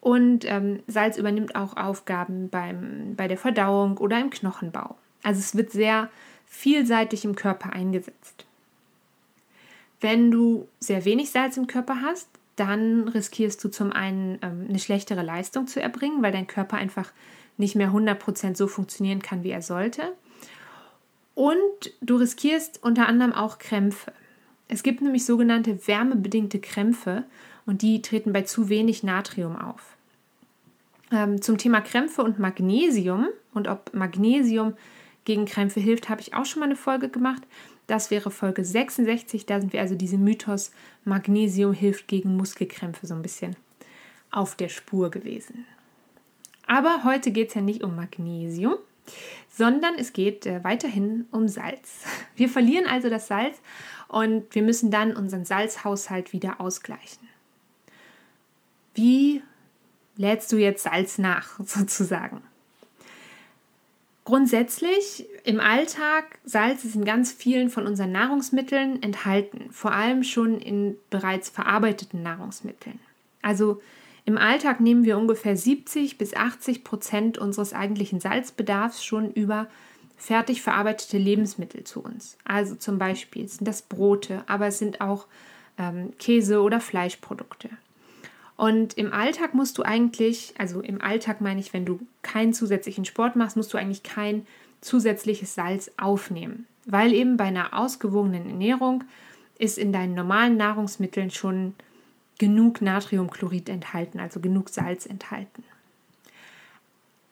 Und 0.00 0.44
ähm, 0.46 0.80
Salz 0.88 1.16
übernimmt 1.16 1.54
auch 1.54 1.76
Aufgaben 1.76 2.48
beim, 2.48 3.14
bei 3.16 3.28
der 3.28 3.38
Verdauung 3.38 3.98
oder 3.98 4.18
im 4.18 4.30
Knochenbau. 4.30 4.96
Also 5.22 5.38
es 5.38 5.56
wird 5.56 5.70
sehr 5.70 6.10
vielseitig 6.44 7.24
im 7.24 7.36
Körper 7.36 7.72
eingesetzt. 7.72 8.44
Wenn 10.00 10.32
du 10.32 10.66
sehr 10.80 11.04
wenig 11.04 11.30
Salz 11.30 11.56
im 11.56 11.68
Körper 11.68 12.02
hast, 12.02 12.28
dann 12.56 13.06
riskierst 13.06 13.62
du 13.62 13.68
zum 13.68 13.92
einen 13.92 14.40
ähm, 14.42 14.66
eine 14.68 14.80
schlechtere 14.80 15.22
Leistung 15.22 15.68
zu 15.68 15.80
erbringen, 15.80 16.20
weil 16.20 16.32
dein 16.32 16.48
Körper 16.48 16.78
einfach 16.78 17.12
nicht 17.62 17.76
mehr 17.76 17.92
100% 17.92 18.56
so 18.56 18.66
funktionieren 18.66 19.22
kann, 19.22 19.42
wie 19.44 19.50
er 19.50 19.62
sollte. 19.62 20.12
Und 21.34 21.92
du 22.02 22.16
riskierst 22.16 22.82
unter 22.82 23.08
anderem 23.08 23.32
auch 23.32 23.58
Krämpfe. 23.58 24.12
Es 24.68 24.82
gibt 24.82 25.00
nämlich 25.00 25.24
sogenannte 25.24 25.86
wärmebedingte 25.86 26.60
Krämpfe 26.60 27.24
und 27.64 27.82
die 27.82 28.02
treten 28.02 28.32
bei 28.32 28.42
zu 28.42 28.68
wenig 28.68 29.02
Natrium 29.02 29.56
auf. 29.56 29.96
Ähm, 31.10 31.40
zum 31.40 31.58
Thema 31.58 31.80
Krämpfe 31.80 32.22
und 32.22 32.38
Magnesium 32.38 33.28
und 33.54 33.68
ob 33.68 33.94
Magnesium 33.94 34.74
gegen 35.24 35.44
Krämpfe 35.44 35.80
hilft, 35.80 36.08
habe 36.08 36.20
ich 36.20 36.34
auch 36.34 36.44
schon 36.44 36.60
mal 36.60 36.66
eine 36.66 36.76
Folge 36.76 37.08
gemacht. 37.08 37.42
Das 37.86 38.10
wäre 38.10 38.30
Folge 38.30 38.64
66. 38.64 39.46
Da 39.46 39.60
sind 39.60 39.72
wir 39.72 39.80
also 39.80 39.94
diesem 39.94 40.24
Mythos 40.24 40.72
Magnesium 41.04 41.72
hilft 41.72 42.08
gegen 42.08 42.36
Muskelkrämpfe 42.36 43.06
so 43.06 43.14
ein 43.14 43.22
bisschen 43.22 43.56
auf 44.30 44.56
der 44.56 44.68
Spur 44.68 45.10
gewesen. 45.10 45.66
Aber 46.66 47.04
heute 47.04 47.30
geht 47.30 47.48
es 47.48 47.54
ja 47.54 47.60
nicht 47.60 47.82
um 47.82 47.96
Magnesium, 47.96 48.76
sondern 49.48 49.94
es 49.96 50.12
geht 50.12 50.46
äh, 50.46 50.62
weiterhin 50.64 51.26
um 51.30 51.48
Salz. 51.48 52.04
Wir 52.36 52.48
verlieren 52.48 52.86
also 52.86 53.10
das 53.10 53.26
Salz 53.28 53.60
und 54.08 54.54
wir 54.54 54.62
müssen 54.62 54.90
dann 54.90 55.16
unseren 55.16 55.46
Salzhaushalt 55.46 56.34
wieder 56.34 56.60
ausgleichen. 56.60 57.28
Wie 58.94 59.42
lädst 60.16 60.52
du 60.52 60.58
jetzt 60.58 60.82
Salz 60.82 61.16
nach, 61.16 61.58
sozusagen? 61.64 62.42
Grundsätzlich 64.24 65.26
im 65.44 65.58
Alltag, 65.58 66.38
Salz 66.44 66.84
ist 66.84 66.94
in 66.94 67.04
ganz 67.04 67.32
vielen 67.32 67.70
von 67.70 67.86
unseren 67.86 68.12
Nahrungsmitteln 68.12 69.02
enthalten, 69.02 69.72
vor 69.72 69.92
allem 69.92 70.22
schon 70.22 70.60
in 70.60 70.96
bereits 71.10 71.48
verarbeiteten 71.48 72.22
Nahrungsmitteln. 72.22 73.00
Also 73.40 73.82
im 74.24 74.38
Alltag 74.38 74.80
nehmen 74.80 75.04
wir 75.04 75.18
ungefähr 75.18 75.56
70 75.56 76.18
bis 76.18 76.34
80 76.34 76.84
Prozent 76.84 77.38
unseres 77.38 77.72
eigentlichen 77.72 78.20
Salzbedarfs 78.20 79.04
schon 79.04 79.32
über 79.32 79.68
fertig 80.16 80.62
verarbeitete 80.62 81.18
Lebensmittel 81.18 81.82
zu 81.82 82.00
uns. 82.00 82.38
Also 82.44 82.76
zum 82.76 82.98
Beispiel 82.98 83.48
sind 83.48 83.66
das 83.66 83.82
Brote, 83.82 84.44
aber 84.46 84.68
es 84.68 84.78
sind 84.78 85.00
auch 85.00 85.26
ähm, 85.78 86.12
Käse- 86.18 86.62
oder 86.62 86.80
Fleischprodukte. 86.80 87.70
Und 88.56 88.96
im 88.96 89.12
Alltag 89.12 89.54
musst 89.54 89.78
du 89.78 89.82
eigentlich, 89.82 90.54
also 90.58 90.80
im 90.80 91.00
Alltag 91.00 91.40
meine 91.40 91.58
ich, 91.58 91.72
wenn 91.72 91.84
du 91.84 91.98
keinen 92.22 92.52
zusätzlichen 92.52 93.04
Sport 93.04 93.34
machst, 93.34 93.56
musst 93.56 93.74
du 93.74 93.78
eigentlich 93.78 94.04
kein 94.04 94.46
zusätzliches 94.80 95.56
Salz 95.56 95.90
aufnehmen, 95.96 96.66
weil 96.86 97.12
eben 97.12 97.36
bei 97.36 97.44
einer 97.44 97.76
ausgewogenen 97.76 98.48
Ernährung 98.48 99.02
ist 99.58 99.78
in 99.78 99.92
deinen 99.92 100.14
normalen 100.14 100.56
Nahrungsmitteln 100.56 101.30
schon 101.30 101.74
genug 102.42 102.82
Natriumchlorid 102.82 103.68
enthalten, 103.68 104.18
also 104.18 104.40
genug 104.40 104.68
Salz 104.68 105.06
enthalten. 105.06 105.62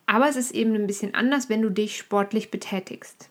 Aber 0.06 0.28
es 0.28 0.36
ist 0.36 0.52
eben 0.52 0.72
ein 0.76 0.86
bisschen 0.86 1.16
anders, 1.16 1.48
wenn 1.48 1.62
du 1.62 1.68
dich 1.68 1.96
sportlich 1.96 2.52
betätigst. 2.52 3.28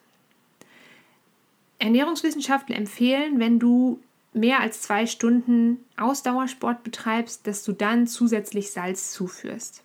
Ernährungswissenschaftler 1.78 2.76
empfehlen, 2.76 3.40
wenn 3.40 3.60
du 3.60 4.02
mehr 4.34 4.60
als 4.60 4.82
zwei 4.82 5.06
Stunden 5.06 5.78
Ausdauersport 5.96 6.84
betreibst, 6.84 7.48
dass 7.48 7.64
du 7.64 7.72
dann 7.72 8.08
zusätzlich 8.08 8.74
Salz 8.74 9.14
zuführst. 9.14 9.82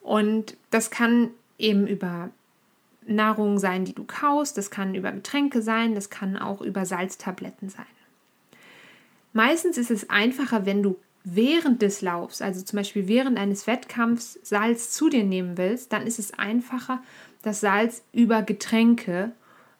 Und 0.00 0.56
das 0.70 0.90
kann 0.90 1.30
eben 1.58 1.86
über 1.86 2.30
Nahrung 3.06 3.60
sein, 3.60 3.84
die 3.84 3.94
du 3.94 4.02
kaust, 4.02 4.58
das 4.58 4.72
kann 4.72 4.96
über 4.96 5.12
Getränke 5.12 5.62
sein, 5.62 5.94
das 5.94 6.10
kann 6.10 6.36
auch 6.36 6.60
über 6.60 6.84
Salztabletten 6.86 7.68
sein. 7.68 7.86
Meistens 9.32 9.78
ist 9.78 9.90
es 9.90 10.10
einfacher, 10.10 10.66
wenn 10.66 10.82
du 10.82 10.98
während 11.24 11.82
des 11.82 12.00
Laufs, 12.00 12.40
also 12.40 12.62
zum 12.62 12.78
Beispiel 12.78 13.08
während 13.08 13.38
eines 13.38 13.66
Wettkampfs, 13.66 14.38
Salz 14.42 14.92
zu 14.92 15.08
dir 15.08 15.24
nehmen 15.24 15.58
willst, 15.58 15.92
dann 15.92 16.06
ist 16.06 16.18
es 16.18 16.38
einfacher, 16.38 17.02
das 17.42 17.60
Salz 17.60 18.02
über 18.12 18.42
Getränke 18.42 19.32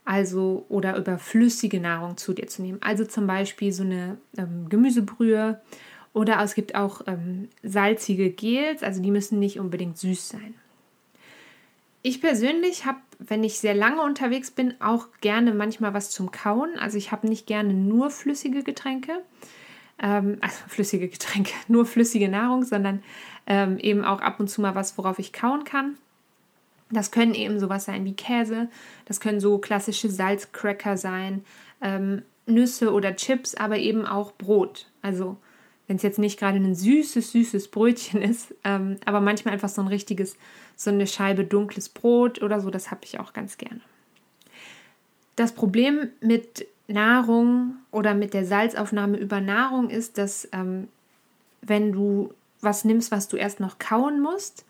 also 0.09 0.65
oder 0.71 0.97
über 0.97 1.19
flüssige 1.19 1.81
Nahrung 1.81 2.17
zu 2.17 2.33
dir 2.33 2.47
zu 2.47 2.63
nehmen. 2.63 2.79
Also 2.81 3.05
zum 3.05 3.27
Beispiel 3.27 3.73
so 3.73 3.83
eine 3.83 4.17
ähm, 4.39 4.71
Gemüsebrühe 4.71 5.61
oder 6.15 6.43
es 6.43 6.55
gibt 6.55 6.75
auch 6.75 7.03
ähm, 7.07 7.51
salzige 7.63 8.31
Gels, 8.31 8.83
also 8.83 9.03
die 9.03 9.11
müssen 9.11 9.39
nicht 9.39 9.61
unbedingt 9.61 9.99
süß 9.99 10.31
sein. 10.31 10.55
Ich 12.03 12.21
persönlich 12.21 12.87
habe, 12.87 12.99
wenn 13.19 13.43
ich 13.43 13.59
sehr 13.59 13.75
lange 13.75 14.03
unterwegs 14.03 14.51
bin, 14.51 14.81
auch 14.81 15.09
gerne 15.21 15.53
manchmal 15.53 15.95
was 15.95 16.11
zum 16.11 16.31
Kauen. 16.31 16.79
Also 16.79 16.97
ich 16.97 17.11
habe 17.11 17.29
nicht 17.29 17.47
gerne 17.47 17.75
nur 17.75 18.11
flüssige 18.11 18.63
Getränke, 18.63 19.23
ähm, 20.01 20.39
also 20.41 20.57
flüssige 20.69 21.09
Getränke, 21.09 21.53
nur 21.69 21.87
flüssige 21.87 22.29
Nahrung, 22.29 22.65
sondern 22.65 23.03
ähm, 23.47 23.79
eben 23.79 24.05
auch 24.05 24.21
ab 24.21 24.39
und 24.41 24.49
zu 24.49 24.61
mal 24.61 24.75
was, 24.75 24.97
worauf 24.99 25.19
ich 25.19 25.33
kauen 25.33 25.65
kann. 25.65 25.99
Das 26.91 27.11
können 27.11 27.35
eben 27.35 27.61
sowas 27.61 27.85
sein 27.85 28.05
wie 28.07 28.15
Käse, 28.15 28.69
das 29.05 29.21
können 29.21 29.41
so 29.41 29.59
klassische 29.59 30.09
Salzcracker 30.09 30.97
sein, 30.97 31.45
ähm, 31.83 32.23
Nüsse 32.47 32.93
oder 32.93 33.15
Chips, 33.15 33.55
aber 33.55 33.77
eben 33.77 34.07
auch 34.07 34.33
Brot. 34.33 34.87
Also 35.03 35.37
wenn 35.89 35.97
es 35.97 36.03
jetzt 36.03 36.19
nicht 36.19 36.39
gerade 36.39 36.59
ein 36.59 36.75
süßes, 36.75 37.33
süßes 37.33 37.69
Brötchen 37.69 38.23
ist, 38.23 38.55
ähm, 38.63 38.99
aber 39.07 39.21
manchmal 39.21 39.55
einfach 39.55 39.71
so 39.71 39.81
ein 39.81 39.89
richtiges, 39.89 40.37
so 40.77 40.91
eine 40.91 41.07
Scheibe 41.07 41.45
dunkles 41.45 41.89
Brot 41.89 42.43
oder 42.43 42.61
so, 42.61 42.71
das 42.71 42.91
habe 42.91 43.01
ich 43.05 43.19
auch 43.19 43.33
ganz 43.33 43.57
gerne. 43.57 43.81
Das 45.35 45.53
Problem 45.53 46.11
mit 46.21 46.67
Nahrung 46.89 47.77
oder 47.91 48.15
mit 48.15 48.35
der 48.35 48.45
Salzaufnahme 48.45 49.17
über 49.17 49.41
Nahrung 49.41 49.89
ist, 49.89 50.19
dass 50.19 50.49
ähm, 50.53 50.89
wenn 51.63 51.93
du 51.93 52.33
was 52.61 52.85
nimmst, 52.85 53.11
was 53.11 53.29
du 53.29 53.37
erst 53.37 53.61
noch 53.61 53.79
kauen 53.79 54.21
musst, 54.21 54.65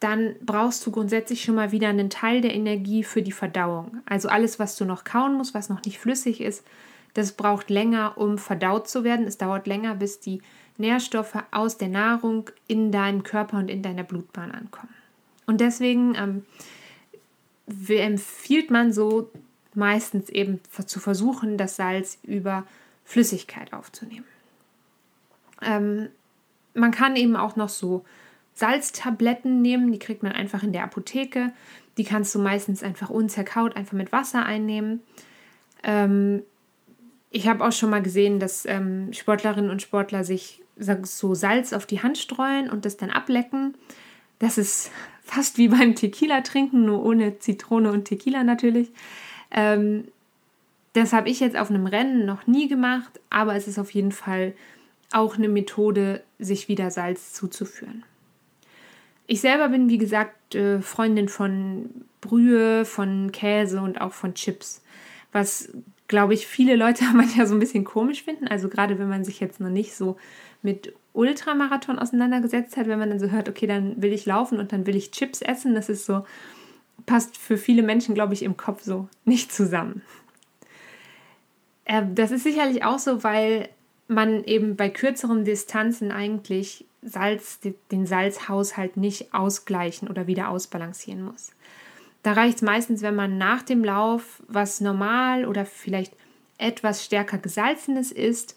dann 0.00 0.34
brauchst 0.44 0.84
du 0.84 0.90
grundsätzlich 0.90 1.42
schon 1.42 1.54
mal 1.54 1.72
wieder 1.72 1.88
einen 1.88 2.10
Teil 2.10 2.40
der 2.40 2.54
Energie 2.54 3.04
für 3.04 3.22
die 3.22 3.32
Verdauung. 3.32 3.98
Also 4.04 4.28
alles, 4.28 4.58
was 4.58 4.76
du 4.76 4.84
noch 4.84 5.04
kauen 5.04 5.34
musst, 5.34 5.54
was 5.54 5.68
noch 5.68 5.82
nicht 5.84 5.98
flüssig 5.98 6.40
ist, 6.40 6.64
das 7.14 7.32
braucht 7.32 7.70
länger, 7.70 8.16
um 8.16 8.38
verdaut 8.38 8.88
zu 8.88 9.04
werden. 9.04 9.26
Es 9.26 9.38
dauert 9.38 9.66
länger, 9.66 9.94
bis 9.94 10.20
die 10.20 10.40
Nährstoffe 10.78 11.36
aus 11.50 11.76
der 11.76 11.88
Nahrung 11.88 12.50
in 12.66 12.92
deinem 12.92 13.22
Körper 13.22 13.58
und 13.58 13.68
in 13.68 13.82
deiner 13.82 14.02
Blutbahn 14.02 14.50
ankommen. 14.50 14.94
Und 15.46 15.60
deswegen 15.60 16.14
ähm, 16.14 16.46
empfiehlt 17.88 18.70
man 18.70 18.92
so 18.92 19.30
meistens 19.74 20.28
eben 20.28 20.60
zu 20.86 21.00
versuchen, 21.00 21.56
das 21.56 21.76
Salz 21.76 22.18
über 22.22 22.64
Flüssigkeit 23.04 23.72
aufzunehmen. 23.72 24.26
Ähm, 25.60 26.08
man 26.74 26.90
kann 26.90 27.16
eben 27.16 27.36
auch 27.36 27.56
noch 27.56 27.68
so 27.68 28.04
Salztabletten 28.54 29.62
nehmen, 29.62 29.92
die 29.92 29.98
kriegt 29.98 30.22
man 30.22 30.32
einfach 30.32 30.62
in 30.62 30.72
der 30.72 30.84
Apotheke. 30.84 31.52
Die 31.96 32.04
kannst 32.04 32.34
du 32.34 32.38
meistens 32.38 32.82
einfach 32.82 33.10
unzerkaut 33.10 33.76
einfach 33.76 33.92
mit 33.92 34.12
Wasser 34.12 34.44
einnehmen. 34.44 35.00
Ähm, 35.82 36.42
ich 37.32 37.48
habe 37.48 37.64
auch 37.64 37.72
schon 37.72 37.90
mal 37.90 38.02
gesehen, 38.02 38.38
dass 38.38 38.66
ähm, 38.66 39.12
Sportlerinnen 39.12 39.70
und 39.70 39.82
Sportler 39.82 40.22
sich 40.22 40.62
so 40.76 41.34
Salz 41.34 41.72
auf 41.72 41.86
die 41.86 42.02
Hand 42.02 42.18
streuen 42.18 42.70
und 42.70 42.84
das 42.84 42.96
dann 42.96 43.10
ablecken. 43.10 43.74
Das 44.38 44.58
ist 44.58 44.90
fast 45.22 45.58
wie 45.58 45.68
beim 45.68 45.94
Tequila 45.94 46.42
trinken, 46.42 46.84
nur 46.84 47.04
ohne 47.04 47.38
Zitrone 47.38 47.90
und 47.90 48.04
Tequila 48.04 48.44
natürlich. 48.44 48.92
Ähm, 49.50 50.04
das 50.92 51.14
habe 51.14 51.30
ich 51.30 51.40
jetzt 51.40 51.56
auf 51.56 51.70
einem 51.70 51.86
Rennen 51.86 52.26
noch 52.26 52.46
nie 52.46 52.68
gemacht, 52.68 53.18
aber 53.30 53.56
es 53.56 53.66
ist 53.66 53.78
auf 53.78 53.92
jeden 53.92 54.12
Fall 54.12 54.52
auch 55.10 55.36
eine 55.36 55.48
Methode, 55.48 56.22
sich 56.38 56.68
wieder 56.68 56.90
Salz 56.90 57.32
zuzuführen. 57.32 58.04
Ich 59.26 59.40
selber 59.40 59.70
bin, 59.70 59.88
wie 59.88 59.98
gesagt, 59.98 60.54
äh, 60.54 60.82
Freundin 60.82 61.28
von 61.28 62.04
Brühe, 62.20 62.84
von 62.84 63.32
Käse 63.32 63.80
und 63.80 64.00
auch 64.00 64.12
von 64.12 64.34
Chips. 64.34 64.82
Was, 65.32 65.70
glaube 66.12 66.34
ich, 66.34 66.46
viele 66.46 66.76
Leute 66.76 67.04
manchmal 67.14 67.46
so 67.46 67.54
ein 67.54 67.58
bisschen 67.58 67.84
komisch 67.84 68.22
finden. 68.22 68.46
Also 68.46 68.68
gerade 68.68 68.98
wenn 68.98 69.08
man 69.08 69.24
sich 69.24 69.40
jetzt 69.40 69.60
noch 69.60 69.70
nicht 69.70 69.94
so 69.94 70.18
mit 70.60 70.92
Ultramarathon 71.14 71.98
auseinandergesetzt 71.98 72.76
hat, 72.76 72.86
wenn 72.86 72.98
man 72.98 73.08
dann 73.08 73.18
so 73.18 73.30
hört, 73.30 73.48
okay, 73.48 73.66
dann 73.66 74.00
will 74.00 74.12
ich 74.12 74.26
laufen 74.26 74.58
und 74.58 74.72
dann 74.72 74.86
will 74.86 74.94
ich 74.94 75.10
Chips 75.10 75.40
essen. 75.40 75.74
Das 75.74 75.88
ist 75.88 76.04
so, 76.04 76.26
passt 77.06 77.38
für 77.38 77.56
viele 77.56 77.82
Menschen, 77.82 78.14
glaube 78.14 78.34
ich, 78.34 78.42
im 78.42 78.58
Kopf 78.58 78.82
so 78.82 79.08
nicht 79.24 79.52
zusammen. 79.52 80.02
Äh, 81.86 82.02
das 82.14 82.30
ist 82.30 82.44
sicherlich 82.44 82.84
auch 82.84 82.98
so, 82.98 83.24
weil 83.24 83.70
man 84.06 84.44
eben 84.44 84.76
bei 84.76 84.90
kürzeren 84.90 85.46
Distanzen 85.46 86.12
eigentlich 86.12 86.84
Salz, 87.00 87.58
den 87.90 88.06
Salzhaushalt 88.06 88.98
nicht 88.98 89.32
ausgleichen 89.32 90.08
oder 90.08 90.26
wieder 90.26 90.50
ausbalancieren 90.50 91.22
muss. 91.24 91.52
Da 92.22 92.32
reicht 92.32 92.56
es 92.56 92.62
meistens, 92.62 93.02
wenn 93.02 93.16
man 93.16 93.38
nach 93.38 93.62
dem 93.62 93.84
Lauf 93.84 94.42
was 94.46 94.80
normal 94.80 95.44
oder 95.44 95.66
vielleicht 95.66 96.14
etwas 96.58 97.04
stärker 97.04 97.38
gesalzenes 97.38 98.12
isst. 98.12 98.56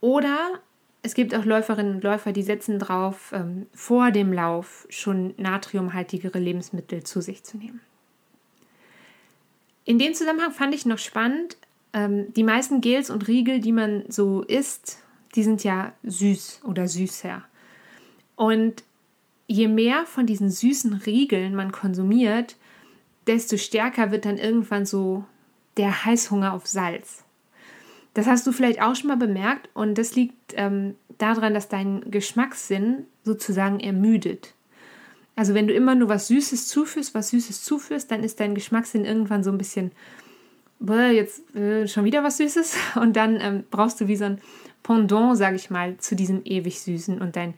Oder 0.00 0.60
es 1.02 1.14
gibt 1.14 1.34
auch 1.34 1.44
Läuferinnen 1.44 1.96
und 1.96 2.04
Läufer, 2.04 2.32
die 2.32 2.42
setzen 2.42 2.78
drauf, 2.78 3.32
ähm, 3.34 3.66
vor 3.74 4.10
dem 4.10 4.32
Lauf 4.32 4.86
schon 4.90 5.34
natriumhaltigere 5.36 6.38
Lebensmittel 6.38 7.02
zu 7.02 7.20
sich 7.20 7.42
zu 7.42 7.58
nehmen. 7.58 7.80
In 9.84 9.98
dem 9.98 10.14
Zusammenhang 10.14 10.52
fand 10.52 10.74
ich 10.74 10.86
noch 10.86 10.98
spannend, 10.98 11.56
ähm, 11.92 12.32
die 12.34 12.44
meisten 12.44 12.80
Gels 12.80 13.10
und 13.10 13.28
Riegel, 13.28 13.60
die 13.60 13.72
man 13.72 14.04
so 14.08 14.42
isst, 14.42 14.98
die 15.34 15.42
sind 15.42 15.64
ja 15.64 15.92
süß 16.04 16.62
oder 16.64 16.88
süßer. 16.88 17.44
Und 18.36 18.82
je 19.46 19.68
mehr 19.68 20.06
von 20.06 20.26
diesen 20.26 20.50
süßen 20.50 20.94
Riegeln 20.94 21.54
man 21.54 21.70
konsumiert, 21.70 22.56
desto 23.26 23.56
stärker 23.56 24.10
wird 24.10 24.24
dann 24.24 24.38
irgendwann 24.38 24.86
so 24.86 25.24
der 25.76 26.04
Heißhunger 26.04 26.52
auf 26.52 26.66
Salz. 26.66 27.24
Das 28.14 28.26
hast 28.26 28.46
du 28.46 28.52
vielleicht 28.52 28.80
auch 28.80 28.94
schon 28.94 29.08
mal 29.08 29.16
bemerkt 29.16 29.68
und 29.74 29.98
das 29.98 30.14
liegt 30.14 30.54
ähm, 30.54 30.94
daran, 31.18 31.52
dass 31.52 31.68
dein 31.68 32.10
Geschmackssinn 32.10 33.06
sozusagen 33.24 33.80
ermüdet. 33.80 34.54
Also 35.36 35.54
wenn 35.54 35.66
du 35.66 35.74
immer 35.74 35.96
nur 35.96 36.08
was 36.08 36.28
Süßes 36.28 36.68
zuführst, 36.68 37.14
was 37.14 37.30
Süßes 37.30 37.62
zuführst, 37.64 38.10
dann 38.10 38.22
ist 38.22 38.38
dein 38.38 38.54
Geschmackssinn 38.54 39.04
irgendwann 39.04 39.42
so 39.42 39.50
ein 39.50 39.58
bisschen, 39.58 39.90
jetzt 40.80 41.54
äh, 41.56 41.88
schon 41.88 42.04
wieder 42.04 42.22
was 42.22 42.36
Süßes 42.36 42.76
und 43.00 43.16
dann 43.16 43.40
ähm, 43.40 43.64
brauchst 43.70 44.00
du 44.00 44.06
wie 44.06 44.16
so 44.16 44.26
ein 44.26 44.40
Pendant, 44.84 45.36
sage 45.36 45.56
ich 45.56 45.70
mal, 45.70 45.96
zu 45.96 46.14
diesem 46.14 46.42
ewig 46.44 46.80
Süßen 46.80 47.20
und 47.20 47.36
dein 47.36 47.54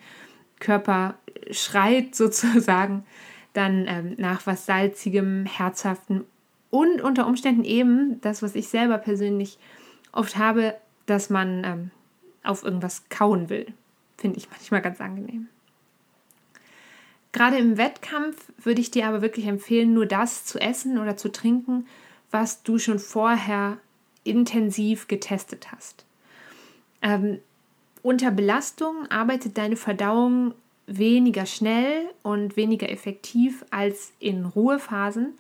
Körper 0.59 1.19
schreit 1.51 2.15
sozusagen 2.15 3.05
dann 3.57 3.87
ähm, 3.89 4.15
nach 4.19 4.47
was 4.47 4.67
Salzigem, 4.67 5.47
Herzhaften 5.47 6.25
und 6.71 7.01
unter 7.01 7.27
Umständen 7.27 7.65
eben 7.65 8.21
das, 8.21 8.43
was 8.43 8.55
ich 8.55 8.69
selber 8.69 8.99
persönlich 8.99 9.59
oft 10.13 10.37
habe, 10.37 10.77
dass 11.07 11.31
man 11.31 11.65
ähm, 11.65 11.91
auf 12.43 12.65
irgendwas 12.65 13.09
kauen 13.09 13.49
will. 13.49 13.67
Finde 14.19 14.39
ich 14.39 14.51
manchmal 14.51 14.83
ganz 14.83 15.01
angenehm. 15.01 15.49
Gerade 17.33 17.59
im 17.59 17.77
Wettkampf 17.77 18.53
würde 18.63 18.81
ich 18.81 18.91
dir 18.91 19.07
aber 19.07 19.21
wirklich 19.21 19.47
empfehlen, 19.47 19.93
nur 19.93 20.07
das 20.07 20.45
zu 20.47 20.59
essen 20.59 20.99
oder 20.99 21.17
zu 21.17 21.31
trinken, 21.31 21.87
was 22.31 22.63
du 22.63 22.79
schon 22.79 22.99
vorher 22.99 23.79
intensiv 24.25 25.07
getestet 25.07 25.71
hast. 25.71 26.05
Ähm, 27.03 27.39
unter 28.03 28.31
Belastung 28.31 29.07
arbeitet 29.11 29.59
deine 29.59 29.77
Verdauung 29.77 30.55
weniger 30.87 31.47
schnell 31.47 32.09
und 32.23 32.57
weniger 32.57 32.91
effektiv 32.91 33.65
als 33.71 34.13
in 34.19 34.45
Ruhephasen. 34.45 35.35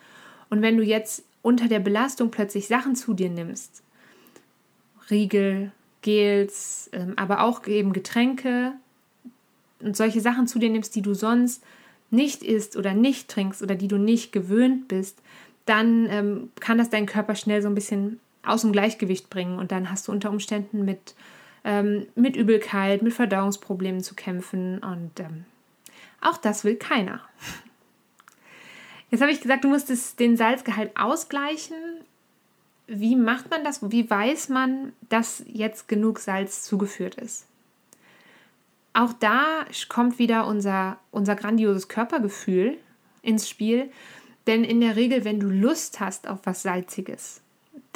Und 0.51 0.63
wenn 0.63 0.77
du 0.77 0.83
jetzt 0.83 1.25
unter 1.43 1.69
der 1.69 1.79
Belastung 1.79 2.31
plötzlich 2.31 2.67
Sachen 2.67 2.97
zu 2.97 3.15
dir 3.15 3.31
nimmst, 3.31 3.83
Riegel, 5.11 5.73
Gels, 6.03 6.91
ähm, 6.93 7.15
aber 7.17 7.43
auch 7.43 7.67
eben 7.67 7.93
Getränke 7.93 8.73
und 9.81 9.97
solche 9.97 10.21
Sachen 10.21 10.47
zu 10.47 10.59
dir 10.59 10.71
nimmst, 10.71 10.95
die 10.97 11.03
du 11.03 11.15
sonst 11.15 11.63
nicht 12.11 12.43
isst 12.43 12.77
oder 12.77 12.95
nicht 12.95 13.29
trinkst 13.29 13.63
oder 13.63 13.75
die 13.75 13.89
du 13.89 13.99
nicht 13.99 14.33
gewöhnt 14.33 14.89
bist, 14.89 15.21
dann 15.65 16.07
ähm, 16.09 16.51
kann 16.61 16.79
das 16.79 16.91
deinen 16.91 17.07
Körper 17.07 17.35
schnell 17.35 17.63
so 17.63 17.69
ein 17.69 17.75
bisschen 17.75 18.21
aus 18.45 18.63
dem 18.63 18.73
Gleichgewicht 18.73 19.29
bringen 19.29 19.59
und 19.59 19.73
dann 19.73 19.91
hast 19.91 20.07
du 20.07 20.13
unter 20.13 20.31
Umständen 20.31 20.85
mit 20.85 21.15
ähm, 21.67 22.07
mit 22.15 22.37
Übelkeit, 22.37 23.03
mit 23.03 23.13
Verdauungsproblemen 23.13 24.01
zu 24.01 24.15
kämpfen 24.15 24.79
und 24.79 25.19
ähm, 25.19 25.45
auch 26.21 26.39
das 26.39 26.65
will 26.65 26.77
keiner. 26.77 27.21
Jetzt 29.11 29.21
habe 29.21 29.33
ich 29.33 29.41
gesagt, 29.41 29.65
du 29.65 29.69
musst 29.69 30.19
den 30.21 30.37
Salzgehalt 30.37 30.97
ausgleichen. 30.97 31.77
Wie 32.87 33.17
macht 33.17 33.51
man 33.51 33.65
das? 33.65 33.91
Wie 33.91 34.09
weiß 34.09 34.49
man, 34.49 34.93
dass 35.09 35.43
jetzt 35.47 35.89
genug 35.89 36.21
Salz 36.21 36.63
zugeführt 36.63 37.17
ist? 37.17 37.47
Auch 38.95 39.13
da 39.13 39.67
kommt 39.89 40.19
wieder 40.19 40.47
unser, 40.47 40.99
unser 41.11 41.35
grandioses 41.35 41.89
Körpergefühl 41.89 42.79
ins 43.23 43.49
Spiel. 43.49 43.91
Denn 44.47 44.63
in 44.63 44.81
der 44.81 44.95
Regel, 44.95 45.25
wenn 45.25 45.41
du 45.41 45.49
Lust 45.49 45.99
hast 45.99 46.29
auf 46.29 46.41
was 46.45 46.63
Salziges, 46.63 47.41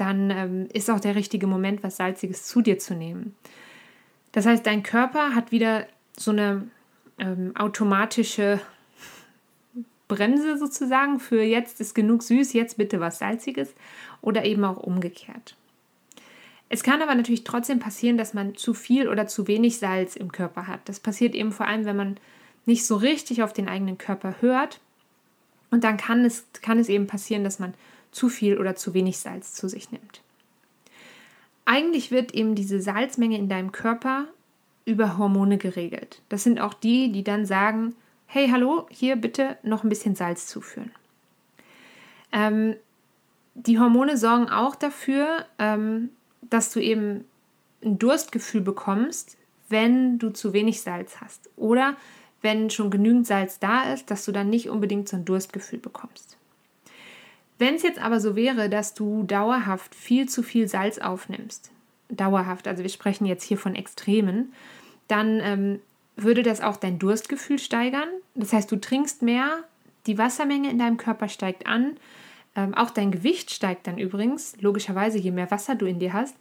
dann 0.01 0.31
ähm, 0.31 0.69
ist 0.73 0.91
auch 0.91 1.01
der 1.01 1.15
richtige 1.15 1.47
Moment, 1.47 1.83
was 1.83 1.97
Salziges 1.97 2.45
zu 2.47 2.61
dir 2.61 2.79
zu 2.79 2.95
nehmen. 2.95 3.35
Das 4.33 4.47
heißt, 4.47 4.65
dein 4.67 4.83
Körper 4.83 5.35
hat 5.35 5.53
wieder 5.53 5.87
so 6.17 6.31
eine 6.31 6.69
ähm, 7.19 7.53
automatische 7.57 8.61
Bremse 10.09 10.59
sozusagen 10.59 11.21
für 11.21 11.43
jetzt 11.43 11.81
ist 11.81 11.95
genug 11.95 12.23
süß, 12.23 12.53
jetzt 12.53 12.77
bitte 12.77 12.99
was 13.01 13.19
Salziges 13.19 13.75
oder 14.23 14.45
eben 14.45 14.65
auch 14.65 14.79
umgekehrt. 14.79 15.57
Es 16.69 16.83
kann 16.83 17.03
aber 17.03 17.15
natürlich 17.15 17.45
trotzdem 17.45 17.81
passieren, 17.81 18.17
dass 18.17 18.33
man 18.33 18.57
zu 18.57 18.75
viel 18.75 19.09
oder 19.09 19.27
zu 19.27 19.49
wenig 19.49 19.79
Salz 19.79 20.17
im 20.17 20.33
Körper 20.33 20.67
hat. 20.67 20.81
Das 20.85 21.01
passiert 21.01 21.35
eben 21.35 21.53
vor 21.53 21.67
allem, 21.67 21.85
wenn 21.85 21.97
man 21.97 22.17
nicht 22.65 22.87
so 22.87 22.97
richtig 22.97 23.43
auf 23.43 23.53
den 23.53 23.69
eigenen 23.69 23.99
Körper 23.99 24.37
hört. 24.41 24.81
Und 25.71 25.85
dann 25.85 25.97
kann 25.97 26.25
es, 26.25 26.47
kann 26.63 26.79
es 26.79 26.89
eben 26.89 27.07
passieren, 27.07 27.45
dass 27.45 27.59
man 27.59 27.75
zu 28.11 28.29
viel 28.29 28.59
oder 28.59 28.75
zu 28.75 28.94
wenig 28.94 29.18
Salz 29.18 29.55
zu 29.55 29.68
sich 29.68 29.90
nimmt. 29.92 30.23
Eigentlich 31.64 32.11
wird 32.11 32.35
eben 32.35 32.55
diese 32.55 32.81
Salzmenge 32.81 33.38
in 33.38 33.49
deinem 33.49 33.73
Körper 33.73 34.27
über 34.85 35.18
Hormone 35.18 35.59
geregelt. 35.59 36.23
Das 36.29 36.42
sind 36.42 36.61
auch 36.61 36.75
die, 36.75 37.12
die 37.12 37.23
dann 37.23 37.46
sagen, 37.46 37.94
hey, 38.27 38.49
hallo, 38.49 38.87
hier 38.90 39.16
bitte 39.16 39.59
noch 39.62 39.85
ein 39.85 39.88
bisschen 39.88 40.14
Salz 40.14 40.46
zuführen. 40.46 40.90
Ähm, 42.33 42.77
die 43.55 43.79
Hormone 43.79 44.16
sorgen 44.16 44.49
auch 44.49 44.75
dafür, 44.75 45.44
ähm, 45.59 46.11
dass 46.42 46.73
du 46.73 46.81
eben 46.81 47.25
ein 47.85 47.99
Durstgefühl 47.99 48.61
bekommst, 48.61 49.37
wenn 49.68 50.18
du 50.18 50.31
zu 50.31 50.53
wenig 50.53 50.81
Salz 50.83 51.20
hast. 51.20 51.51
Oder 51.57 51.96
wenn 52.42 52.70
schon 52.70 52.90
genügend 52.90 53.27
Salz 53.27 53.59
da 53.59 53.92
ist, 53.92 54.11
dass 54.11 54.25
du 54.25 54.33
dann 54.33 54.51
nicht 54.51 54.68
unbedingt 54.68 55.09
so 55.09 55.16
ein 55.16 55.25
Durstgefühl 55.25 55.79
bekommst. 55.79 56.37
Wenn 57.61 57.75
es 57.75 57.83
jetzt 57.83 58.01
aber 58.01 58.20
so 58.20 58.37
wäre, 58.37 58.70
dass 58.70 58.94
du 58.94 59.23
dauerhaft 59.23 59.94
viel 59.94 60.27
zu 60.27 60.42
viel 60.42 60.66
Salz 60.66 60.99
aufnimmst, 60.99 61.70
dauerhaft, 62.09 62.66
also 62.66 62.83
wir 62.83 62.88
sprechen 62.88 63.27
jetzt 63.27 63.44
hier 63.44 63.59
von 63.59 63.75
Extremen, 63.75 64.55
dann 65.09 65.40
ähm, 65.42 65.81
würde 66.16 66.42
das 66.42 66.62
auch 66.62 66.79
dein 66.79 66.99
Durstgefühl 66.99 67.59
steigern. 67.59 68.09
Das 68.35 68.55
heißt, 68.55 68.73
du 68.73 68.77
trinkst 68.77 69.20
mehr, 69.20 69.59
die 70.07 70.16
Wassermenge 70.16 70.70
in 70.70 70.79
deinem 70.79 70.96
Körper 70.96 71.29
steigt 71.29 71.66
an, 71.66 71.99
ähm, 72.57 72.73
auch 72.73 72.88
dein 72.88 73.11
Gewicht 73.11 73.51
steigt 73.51 73.87
dann 73.87 73.99
übrigens, 73.99 74.57
logischerweise, 74.62 75.18
je 75.18 75.31
mehr 75.31 75.51
Wasser 75.51 75.75
du 75.75 75.85
in 75.85 75.99
dir 75.99 76.14
hast. 76.14 76.37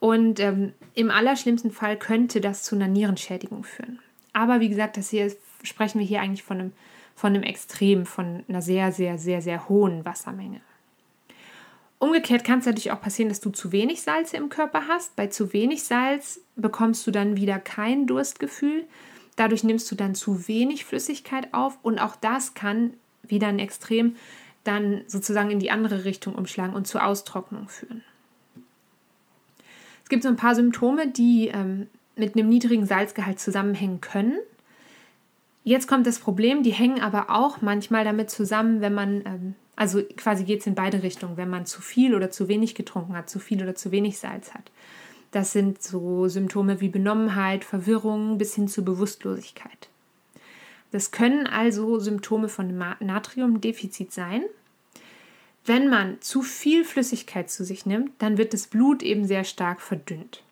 Und 0.00 0.40
ähm, 0.40 0.72
im 0.94 1.10
allerschlimmsten 1.10 1.72
Fall 1.72 1.98
könnte 1.98 2.40
das 2.40 2.62
zu 2.62 2.74
einer 2.74 2.88
Nierenschädigung 2.88 3.64
führen. 3.64 3.98
Aber 4.32 4.60
wie 4.60 4.70
gesagt, 4.70 4.96
das 4.96 5.10
hier 5.10 5.30
sprechen 5.62 5.98
wir 5.98 6.06
hier 6.06 6.22
eigentlich 6.22 6.42
von 6.42 6.58
einem 6.58 6.72
von 7.18 7.34
einem 7.34 7.42
Extrem, 7.42 8.06
von 8.06 8.44
einer 8.48 8.62
sehr, 8.62 8.92
sehr, 8.92 9.18
sehr, 9.18 9.42
sehr 9.42 9.68
hohen 9.68 10.04
Wassermenge. 10.04 10.60
Umgekehrt 11.98 12.44
kann 12.44 12.60
es 12.60 12.66
natürlich 12.66 12.92
auch 12.92 13.00
passieren, 13.00 13.28
dass 13.28 13.40
du 13.40 13.50
zu 13.50 13.72
wenig 13.72 14.02
Salze 14.02 14.36
im 14.36 14.50
Körper 14.50 14.86
hast. 14.86 15.16
Bei 15.16 15.26
zu 15.26 15.52
wenig 15.52 15.82
Salz 15.82 16.40
bekommst 16.54 17.04
du 17.08 17.10
dann 17.10 17.36
wieder 17.36 17.58
kein 17.58 18.06
Durstgefühl. 18.06 18.84
Dadurch 19.34 19.64
nimmst 19.64 19.90
du 19.90 19.96
dann 19.96 20.14
zu 20.14 20.46
wenig 20.46 20.84
Flüssigkeit 20.84 21.52
auf 21.52 21.76
und 21.82 21.98
auch 21.98 22.14
das 22.14 22.54
kann 22.54 22.94
wieder 23.24 23.48
ein 23.48 23.58
Extrem 23.58 24.14
dann 24.62 25.02
sozusagen 25.08 25.50
in 25.50 25.58
die 25.58 25.72
andere 25.72 26.04
Richtung 26.04 26.36
umschlagen 26.36 26.76
und 26.76 26.86
zur 26.86 27.04
Austrocknung 27.04 27.68
führen. 27.68 28.04
Es 30.04 30.08
gibt 30.08 30.22
so 30.22 30.28
ein 30.28 30.36
paar 30.36 30.54
Symptome, 30.54 31.08
die 31.08 31.48
ähm, 31.48 31.88
mit 32.14 32.36
einem 32.36 32.48
niedrigen 32.48 32.86
Salzgehalt 32.86 33.40
zusammenhängen 33.40 34.00
können. 34.00 34.38
Jetzt 35.64 35.86
kommt 35.86 36.06
das 36.06 36.18
Problem, 36.18 36.62
die 36.62 36.72
hängen 36.72 37.00
aber 37.00 37.30
auch 37.30 37.60
manchmal 37.60 38.04
damit 38.04 38.30
zusammen, 38.30 38.80
wenn 38.80 38.94
man, 38.94 39.22
ähm, 39.26 39.54
also 39.76 40.02
quasi 40.16 40.44
geht 40.44 40.60
es 40.60 40.66
in 40.66 40.74
beide 40.74 41.02
Richtungen, 41.02 41.36
wenn 41.36 41.50
man 41.50 41.66
zu 41.66 41.82
viel 41.82 42.14
oder 42.14 42.30
zu 42.30 42.48
wenig 42.48 42.74
getrunken 42.74 43.16
hat, 43.16 43.28
zu 43.28 43.38
viel 43.38 43.62
oder 43.62 43.74
zu 43.74 43.90
wenig 43.90 44.18
Salz 44.18 44.54
hat. 44.54 44.70
Das 45.30 45.52
sind 45.52 45.82
so 45.82 46.28
Symptome 46.28 46.80
wie 46.80 46.88
Benommenheit, 46.88 47.64
Verwirrung 47.64 48.38
bis 48.38 48.54
hin 48.54 48.66
zu 48.66 48.82
Bewusstlosigkeit. 48.82 49.88
Das 50.90 51.10
können 51.10 51.46
also 51.46 51.98
Symptome 51.98 52.48
von 52.48 52.78
Natriumdefizit 53.00 54.10
sein. 54.12 54.42
Wenn 55.66 55.88
man 55.88 56.18
zu 56.22 56.40
viel 56.40 56.84
Flüssigkeit 56.84 57.50
zu 57.50 57.62
sich 57.62 57.84
nimmt, 57.84 58.12
dann 58.20 58.38
wird 58.38 58.54
das 58.54 58.68
Blut 58.68 59.02
eben 59.02 59.26
sehr 59.26 59.44
stark 59.44 59.82
verdünnt. 59.82 60.42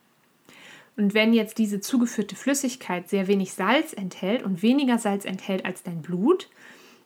Und 0.97 1.13
wenn 1.13 1.33
jetzt 1.33 1.59
diese 1.59 1.81
zugeführte 1.81 2.37
Flüssigkeit 2.37 3.09
sehr 3.09 3.27
wenig 3.29 3.53
Salz 3.53 3.93
enthält 3.93 4.43
und 4.43 4.63
weniger 4.63 4.99
Salz 4.99 5.25
enthält 5.25 5.65
als 5.65 5.83
dein 5.83 6.01
Blut, 6.03 6.49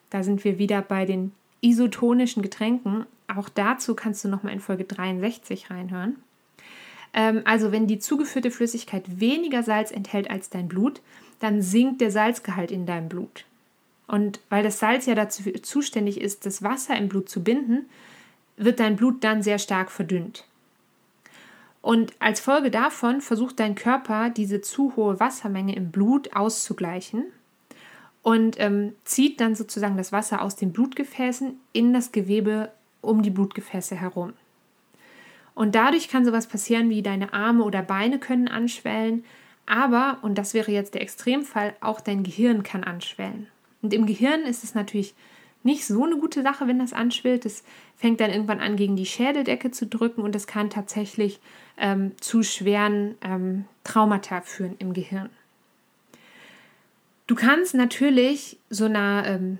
da 0.09 0.23
sind 0.23 0.43
wir 0.43 0.57
wieder 0.57 0.81
bei 0.81 1.05
den 1.05 1.33
isotonischen 1.61 2.41
Getränken. 2.41 3.05
Auch 3.27 3.49
dazu 3.49 3.95
kannst 3.95 4.23
du 4.23 4.29
nochmal 4.29 4.53
in 4.53 4.59
Folge 4.59 4.85
63 4.85 5.69
reinhören. 5.69 6.15
Ähm, 7.13 7.41
also 7.45 7.71
wenn 7.71 7.87
die 7.87 7.99
zugeführte 7.99 8.51
Flüssigkeit 8.51 9.19
weniger 9.19 9.63
Salz 9.63 9.91
enthält 9.91 10.29
als 10.29 10.49
dein 10.49 10.67
Blut, 10.67 11.01
dann 11.39 11.61
sinkt 11.61 12.01
der 12.01 12.11
Salzgehalt 12.11 12.71
in 12.71 12.85
deinem 12.85 13.09
Blut. 13.09 13.45
Und 14.07 14.39
weil 14.49 14.63
das 14.63 14.79
Salz 14.79 15.05
ja 15.05 15.15
dazu 15.15 15.43
zuständig 15.61 16.19
ist, 16.19 16.45
das 16.45 16.63
Wasser 16.63 16.97
im 16.97 17.09
Blut 17.09 17.29
zu 17.29 17.43
binden, 17.43 17.89
wird 18.57 18.79
dein 18.79 18.95
Blut 18.95 19.23
dann 19.23 19.41
sehr 19.41 19.57
stark 19.57 19.91
verdünnt. 19.91 20.45
Und 21.81 22.13
als 22.19 22.39
Folge 22.39 22.69
davon 22.69 23.21
versucht 23.21 23.59
dein 23.59 23.75
Körper, 23.75 24.29
diese 24.29 24.61
zu 24.61 24.95
hohe 24.95 25.19
Wassermenge 25.19 25.75
im 25.75 25.91
Blut 25.91 26.35
auszugleichen 26.35 27.25
und 28.21 28.59
ähm, 28.59 28.93
zieht 29.03 29.41
dann 29.41 29.55
sozusagen 29.55 29.97
das 29.97 30.11
Wasser 30.11 30.41
aus 30.41 30.55
den 30.55 30.71
Blutgefäßen 30.71 31.59
in 31.73 31.93
das 31.93 32.11
Gewebe 32.11 32.71
um 33.01 33.23
die 33.23 33.31
Blutgefäße 33.31 33.95
herum. 33.95 34.33
Und 35.55 35.75
dadurch 35.75 36.07
kann 36.07 36.23
sowas 36.23 36.47
passieren 36.47 36.89
wie 36.89 37.01
deine 37.01 37.33
Arme 37.33 37.63
oder 37.63 37.81
Beine 37.81 38.19
können 38.19 38.47
anschwellen, 38.47 39.25
aber, 39.65 40.19
und 40.21 40.37
das 40.37 40.53
wäre 40.53 40.71
jetzt 40.71 40.93
der 40.93 41.01
Extremfall, 41.01 41.75
auch 41.81 42.01
dein 42.01 42.23
Gehirn 42.23 42.63
kann 42.63 42.83
anschwellen. 42.83 43.47
Und 43.81 43.93
im 43.93 44.05
Gehirn 44.05 44.41
ist 44.41 44.63
es 44.63 44.75
natürlich 44.75 45.13
nicht 45.63 45.85
so 45.85 46.03
eine 46.03 46.17
gute 46.17 46.41
Sache, 46.43 46.67
wenn 46.67 46.79
das 46.79 46.93
anschwillt. 46.93 47.45
Es 47.45 47.63
fängt 47.97 48.19
dann 48.19 48.31
irgendwann 48.31 48.59
an, 48.59 48.75
gegen 48.75 48.95
die 48.95 49.05
Schädeldecke 49.05 49.71
zu 49.71 49.85
drücken 49.85 50.21
und 50.21 50.35
es 50.35 50.47
kann 50.47 50.69
tatsächlich 50.69 51.39
ähm, 51.77 52.13
zu 52.19 52.43
schweren 52.43 53.15
ähm, 53.21 53.65
Traumata 53.83 54.41
führen 54.41 54.75
im 54.79 54.93
Gehirn. 54.93 55.29
Du 57.27 57.35
kannst 57.35 57.75
natürlich 57.75 58.57
so 58.69 58.85
einer, 58.85 59.23
ähm, 59.25 59.59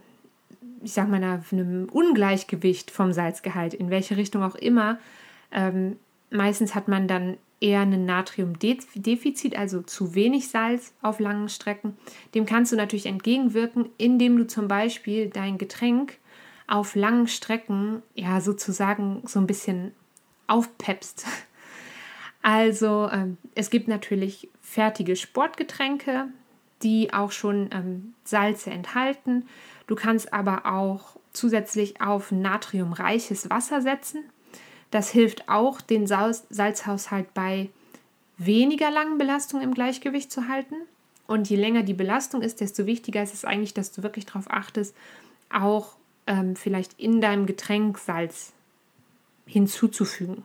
ich 0.84 0.94
sag 0.94 1.08
mal, 1.08 1.18
einer, 1.18 1.44
einem 1.52 1.88
Ungleichgewicht 1.90 2.92
vom 2.92 3.14
Salzgehalt, 3.14 3.74
in 3.74 3.90
welche 3.90 4.18
Richtung 4.18 4.44
auch 4.44 4.56
immer, 4.56 5.00
ähm, 5.52 5.98
meistens 6.30 6.76
hat 6.76 6.88
man 6.88 7.08
dann 7.08 7.38
eher 7.62 7.82
ein 7.82 8.06
Natriumdefizit, 8.06 9.56
also 9.56 9.82
zu 9.82 10.16
wenig 10.16 10.50
Salz 10.50 10.94
auf 11.02 11.20
langen 11.20 11.48
Strecken. 11.48 11.96
Dem 12.34 12.46
kannst 12.46 12.72
du 12.72 12.76
natürlich 12.76 13.06
entgegenwirken, 13.06 13.90
indem 13.98 14.38
du 14.38 14.48
zum 14.48 14.68
Beispiel 14.68 15.30
dein 15.30 15.58
Getränk 15.58 16.18
auf 16.68 16.96
langen 16.96 17.28
Strecken 17.28 18.02
ja 18.16 18.42
sozusagen 18.42 19.22
so 19.26 19.40
ein 19.40 19.48
bisschen 19.48 19.94
aufpeppst. 20.48 21.26
Also 22.44 23.08
ähm, 23.12 23.38
es 23.54 23.70
gibt 23.70 23.88
natürlich 23.88 24.50
fertige 24.62 25.16
Sportgetränke, 25.16 26.26
die 26.82 27.14
auch 27.14 27.32
schon 27.32 27.70
ähm, 27.72 28.16
Salze 28.24 28.72
enthalten. 28.72 29.48
Du 29.86 29.94
kannst 29.94 30.34
aber 30.34 30.66
auch 30.66 31.18
zusätzlich 31.34 32.02
auf 32.02 32.32
natriumreiches 32.32 33.52
Wasser 33.52 33.82
setzen. 33.82 34.24
Das 34.92 35.10
hilft 35.10 35.50
auch, 35.50 35.82
den 35.82 36.06
Salz 36.06 36.44
Salzhaushalt 36.50 37.34
bei 37.34 37.70
weniger 38.38 38.92
langen 38.92 39.18
Belastungen 39.18 39.64
im 39.64 39.74
Gleichgewicht 39.74 40.32
zu 40.32 40.48
halten. 40.48 40.76
Und 41.28 41.50
je 41.50 41.56
länger 41.56 41.84
die 41.84 41.94
Belastung 41.94 42.42
ist, 42.42 42.60
desto 42.60 42.86
wichtiger 42.86 43.24
ist 43.24 43.34
es 43.34 43.46
eigentlich, 43.46 43.74
dass 43.74 43.92
du 43.92 44.04
wirklich 44.04 44.26
darauf 44.26 44.52
achtest, 44.52 44.96
auch 45.50 45.96
ähm, 46.28 46.56
vielleicht 46.56 47.00
in 47.00 47.22
deinem 47.22 47.46
Getränk 47.46 47.98
Salz 47.98 48.52
hinzuzufügen. 49.46 50.44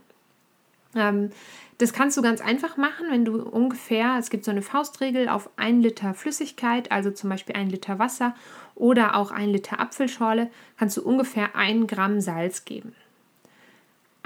Ähm, 0.94 1.30
das 1.78 1.92
kannst 1.92 2.16
du 2.16 2.22
ganz 2.22 2.40
einfach 2.40 2.76
machen, 2.76 3.06
wenn 3.10 3.24
du 3.24 3.42
ungefähr, 3.42 4.16
es 4.18 4.30
gibt 4.30 4.44
so 4.44 4.50
eine 4.50 4.62
Faustregel 4.62 5.28
auf 5.28 5.50
ein 5.56 5.82
Liter 5.82 6.14
Flüssigkeit, 6.14 6.90
also 6.90 7.10
zum 7.10 7.28
Beispiel 7.30 7.54
ein 7.54 7.68
Liter 7.68 7.98
Wasser 7.98 8.34
oder 8.74 9.16
auch 9.16 9.30
ein 9.30 9.50
Liter 9.50 9.80
Apfelschorle, 9.80 10.50
kannst 10.78 10.96
du 10.96 11.02
ungefähr 11.02 11.54
ein 11.54 11.86
Gramm 11.86 12.20
Salz 12.20 12.64
geben. 12.64 12.94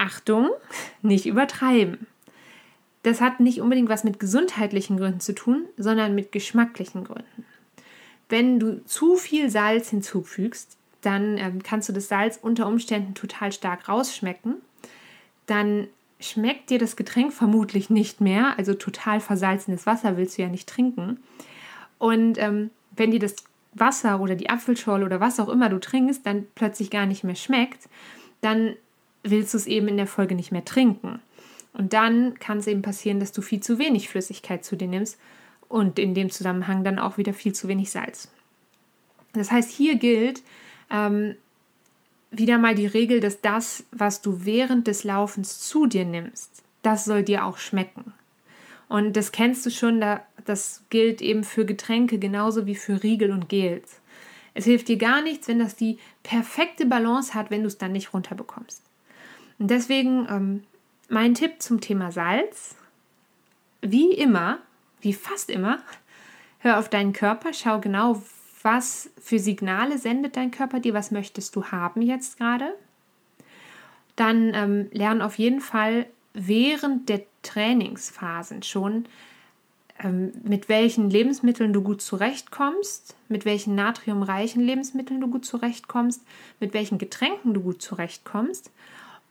Achtung, 0.00 0.50
nicht 1.02 1.26
übertreiben. 1.26 2.06
Das 3.02 3.20
hat 3.20 3.40
nicht 3.40 3.60
unbedingt 3.60 3.88
was 3.88 4.04
mit 4.04 4.20
gesundheitlichen 4.20 4.96
Gründen 4.96 5.20
zu 5.20 5.34
tun, 5.34 5.66
sondern 5.76 6.14
mit 6.14 6.32
geschmacklichen 6.32 7.04
Gründen. 7.04 7.44
Wenn 8.28 8.60
du 8.60 8.84
zu 8.84 9.16
viel 9.16 9.50
Salz 9.50 9.90
hinzufügst, 9.90 10.76
dann 11.02 11.38
ähm, 11.38 11.62
kannst 11.62 11.88
du 11.88 11.92
das 11.92 12.08
Salz 12.08 12.38
unter 12.40 12.66
Umständen 12.66 13.14
total 13.14 13.52
stark 13.52 13.88
rausschmecken. 13.88 14.56
Dann 15.46 15.88
schmeckt 16.20 16.70
dir 16.70 16.78
das 16.78 16.96
Getränk 16.96 17.32
vermutlich 17.32 17.90
nicht 17.90 18.20
mehr, 18.20 18.58
also 18.58 18.74
total 18.74 19.20
versalzenes 19.20 19.86
Wasser 19.86 20.16
willst 20.16 20.36
du 20.36 20.42
ja 20.42 20.48
nicht 20.48 20.68
trinken. 20.68 21.22
Und 21.98 22.38
ähm, 22.38 22.70
wenn 22.94 23.10
dir 23.10 23.20
das 23.20 23.36
Wasser 23.72 24.20
oder 24.20 24.36
die 24.36 24.50
Apfelschorle 24.50 25.04
oder 25.04 25.20
was 25.20 25.40
auch 25.40 25.48
immer 25.48 25.68
du 25.68 25.78
trinkst, 25.78 26.26
dann 26.26 26.46
plötzlich 26.54 26.90
gar 26.90 27.06
nicht 27.06 27.24
mehr 27.24 27.36
schmeckt, 27.36 27.88
dann 28.42 28.76
willst 29.22 29.54
du 29.54 29.58
es 29.58 29.66
eben 29.66 29.88
in 29.88 29.96
der 29.96 30.06
Folge 30.06 30.34
nicht 30.34 30.52
mehr 30.52 30.64
trinken. 30.64 31.20
Und 31.72 31.92
dann 31.92 32.38
kann 32.38 32.58
es 32.58 32.66
eben 32.66 32.82
passieren, 32.82 33.20
dass 33.20 33.32
du 33.32 33.42
viel 33.42 33.60
zu 33.60 33.78
wenig 33.78 34.08
Flüssigkeit 34.08 34.64
zu 34.64 34.76
dir 34.76 34.88
nimmst 34.88 35.18
und 35.68 35.98
in 35.98 36.14
dem 36.14 36.30
Zusammenhang 36.30 36.82
dann 36.82 36.98
auch 36.98 37.16
wieder 37.16 37.32
viel 37.32 37.54
zu 37.54 37.68
wenig 37.68 37.90
Salz. 37.90 38.28
Das 39.32 39.50
heißt, 39.50 39.70
hier 39.70 39.96
gilt 39.96 40.42
ähm, 40.90 41.36
wieder 42.30 42.58
mal 42.58 42.74
die 42.74 42.86
Regel, 42.86 43.20
dass 43.20 43.40
das, 43.40 43.84
was 43.92 44.20
du 44.20 44.44
während 44.44 44.86
des 44.86 45.04
Laufens 45.04 45.60
zu 45.60 45.86
dir 45.86 46.04
nimmst, 46.04 46.62
das 46.82 47.04
soll 47.04 47.22
dir 47.22 47.44
auch 47.44 47.58
schmecken. 47.58 48.12
Und 48.88 49.16
das 49.16 49.30
kennst 49.30 49.64
du 49.64 49.70
schon, 49.70 50.04
das 50.44 50.82
gilt 50.90 51.22
eben 51.22 51.44
für 51.44 51.64
Getränke 51.64 52.18
genauso 52.18 52.66
wie 52.66 52.74
für 52.74 53.02
Riegel 53.02 53.30
und 53.30 53.48
Gels. 53.48 54.00
Es 54.54 54.64
hilft 54.64 54.88
dir 54.88 54.96
gar 54.96 55.22
nichts, 55.22 55.46
wenn 55.46 55.60
das 55.60 55.76
die 55.76 55.98
perfekte 56.24 56.86
Balance 56.86 57.34
hat, 57.34 57.50
wenn 57.50 57.62
du 57.62 57.68
es 57.68 57.78
dann 57.78 57.92
nicht 57.92 58.12
runterbekommst. 58.12 58.82
Und 59.60 59.70
deswegen 59.70 60.26
ähm, 60.28 60.62
mein 61.10 61.34
Tipp 61.34 61.60
zum 61.62 61.80
Thema 61.80 62.10
Salz. 62.10 62.74
Wie 63.82 64.12
immer, 64.12 64.58
wie 65.00 65.12
fast 65.12 65.50
immer, 65.50 65.78
hör 66.58 66.78
auf 66.78 66.88
deinen 66.88 67.12
Körper, 67.12 67.52
schau 67.52 67.78
genau, 67.78 68.20
was 68.62 69.10
für 69.20 69.38
Signale 69.38 69.98
sendet 69.98 70.36
dein 70.36 70.50
Körper 70.50 70.80
dir, 70.80 70.94
was 70.94 71.10
möchtest 71.10 71.54
du 71.56 71.66
haben 71.66 72.02
jetzt 72.02 72.38
gerade. 72.38 72.74
Dann 74.16 74.52
ähm, 74.54 74.88
lern 74.92 75.22
auf 75.22 75.38
jeden 75.38 75.60
Fall 75.60 76.06
während 76.34 77.08
der 77.08 77.22
Trainingsphasen 77.42 78.62
schon, 78.62 79.06
ähm, 79.98 80.32
mit 80.42 80.68
welchen 80.68 81.10
Lebensmitteln 81.10 81.72
du 81.72 81.82
gut 81.82 82.00
zurechtkommst, 82.02 83.14
mit 83.28 83.44
welchen 83.44 83.74
natriumreichen 83.74 84.62
Lebensmitteln 84.62 85.20
du 85.20 85.28
gut 85.28 85.44
zurechtkommst, 85.44 86.22
mit 86.60 86.72
welchen 86.74 86.98
Getränken 86.98 87.52
du 87.52 87.60
gut 87.60 87.82
zurechtkommst 87.82 88.70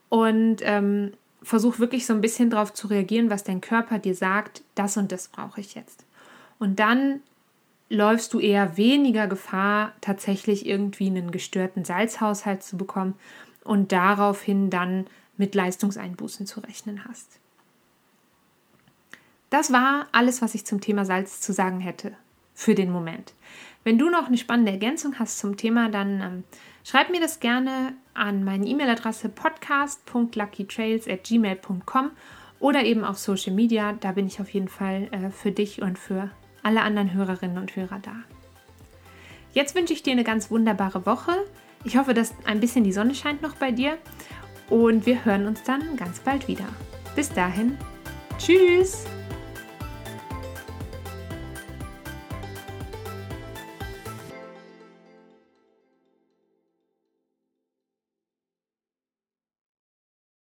und 0.10 0.58
ähm, 0.62 1.13
versuch 1.41 1.80
wirklich 1.80 2.06
so 2.06 2.13
ein 2.13 2.22
bisschen 2.22 2.50
darauf 2.50 2.74
zu 2.74 2.88
reagieren, 2.88 3.30
was 3.30 3.43
dein 3.43 3.62
Körper 3.62 4.00
dir 4.00 4.15
sagt, 4.15 4.63
das 4.76 4.98
und 4.98 5.12
das 5.12 5.30
brauche 5.30 5.62
ich 5.62 5.76
jetzt. 5.76 6.06
Und 6.58 6.80
dann 6.80 7.22
läufst 7.89 8.34
du 8.34 8.39
eher 8.39 8.78
weniger 8.78 9.28
Gefahr, 9.28 9.93
tatsächlich 10.02 10.65
irgendwie 10.65 11.08
einen 11.08 11.32
gestörten 11.32 11.86
Salzhaushalt 11.86 12.63
zu 12.63 12.78
bekommen 12.78 13.15
und 13.63 13.91
daraufhin 13.91 14.69
dann 14.69 15.08
mit 15.38 15.56
Leistungseinbußen 15.56 16.45
zu 16.45 16.60
rechnen 16.60 17.06
hast. 17.06 17.39
Das 19.50 19.72
war 19.72 20.08
alles, 20.12 20.41
was 20.41 20.54
ich 20.54 20.65
zum 20.65 20.82
Thema 20.82 21.06
Salz 21.06 21.41
zu 21.41 21.54
sagen 21.54 21.80
hätte 21.80 22.13
für 22.54 22.76
den 22.76 22.91
Moment. 22.91 23.34
Wenn 23.84 23.98
du 23.98 24.10
noch 24.10 24.28
eine 24.28 24.38
spannende 24.38 24.72
Ergänzung 24.72 25.20
hast 25.20 25.39
zum 25.39 25.58
Thema, 25.58 25.89
dann 25.89 26.22
ähm, 26.22 26.44
schreib 26.84 27.10
mir 27.10 27.22
das 27.22 27.39
gerne 27.39 27.94
an 28.13 28.44
meine 28.44 28.68
E-Mail-Adresse 28.68 29.30
podcast.luckytrails@gmail.com 29.30 32.12
oder 32.60 32.84
eben 32.84 33.04
auf 33.04 33.18
Social 33.18 33.54
Media. 33.54 33.94
Da 33.94 34.12
bin 34.12 34.28
ich 34.28 34.42
auf 34.42 34.50
jeden 34.50 34.68
Fall 34.68 35.08
äh, 35.12 35.32
für 35.32 35.52
dich 35.52 35.82
und 35.82 35.98
für 35.98 36.30
alle 36.62 36.82
anderen 36.82 37.13
Hörerinnen 37.13 37.58
und 37.58 37.76
Hörer 37.76 38.00
da. 38.02 38.15
Jetzt 39.54 39.76
wünsche 39.76 39.94
ich 39.94 40.04
dir 40.04 40.12
eine 40.12 40.24
ganz 40.24 40.52
wunderbare 40.52 41.06
Woche. 41.06 41.32
Ich 41.84 41.98
hoffe, 41.98 42.13
dass 42.13 42.34
ein 42.46 42.60
bisschen 42.60 42.84
die 42.84 42.92
Sonne 42.92 43.15
scheint 43.15 43.42
noch 43.42 43.56
bei 43.56 43.72
dir 43.72 43.98
und 44.70 45.06
wir 45.06 45.26
hören 45.26 45.48
uns 45.48 45.63
dann 45.63 45.96
ganz 45.96 46.20
bald 46.20 46.48
wieder. 46.48 46.65
Bis 47.15 47.30
dahin, 47.30 47.78
tschüss! 48.38 49.06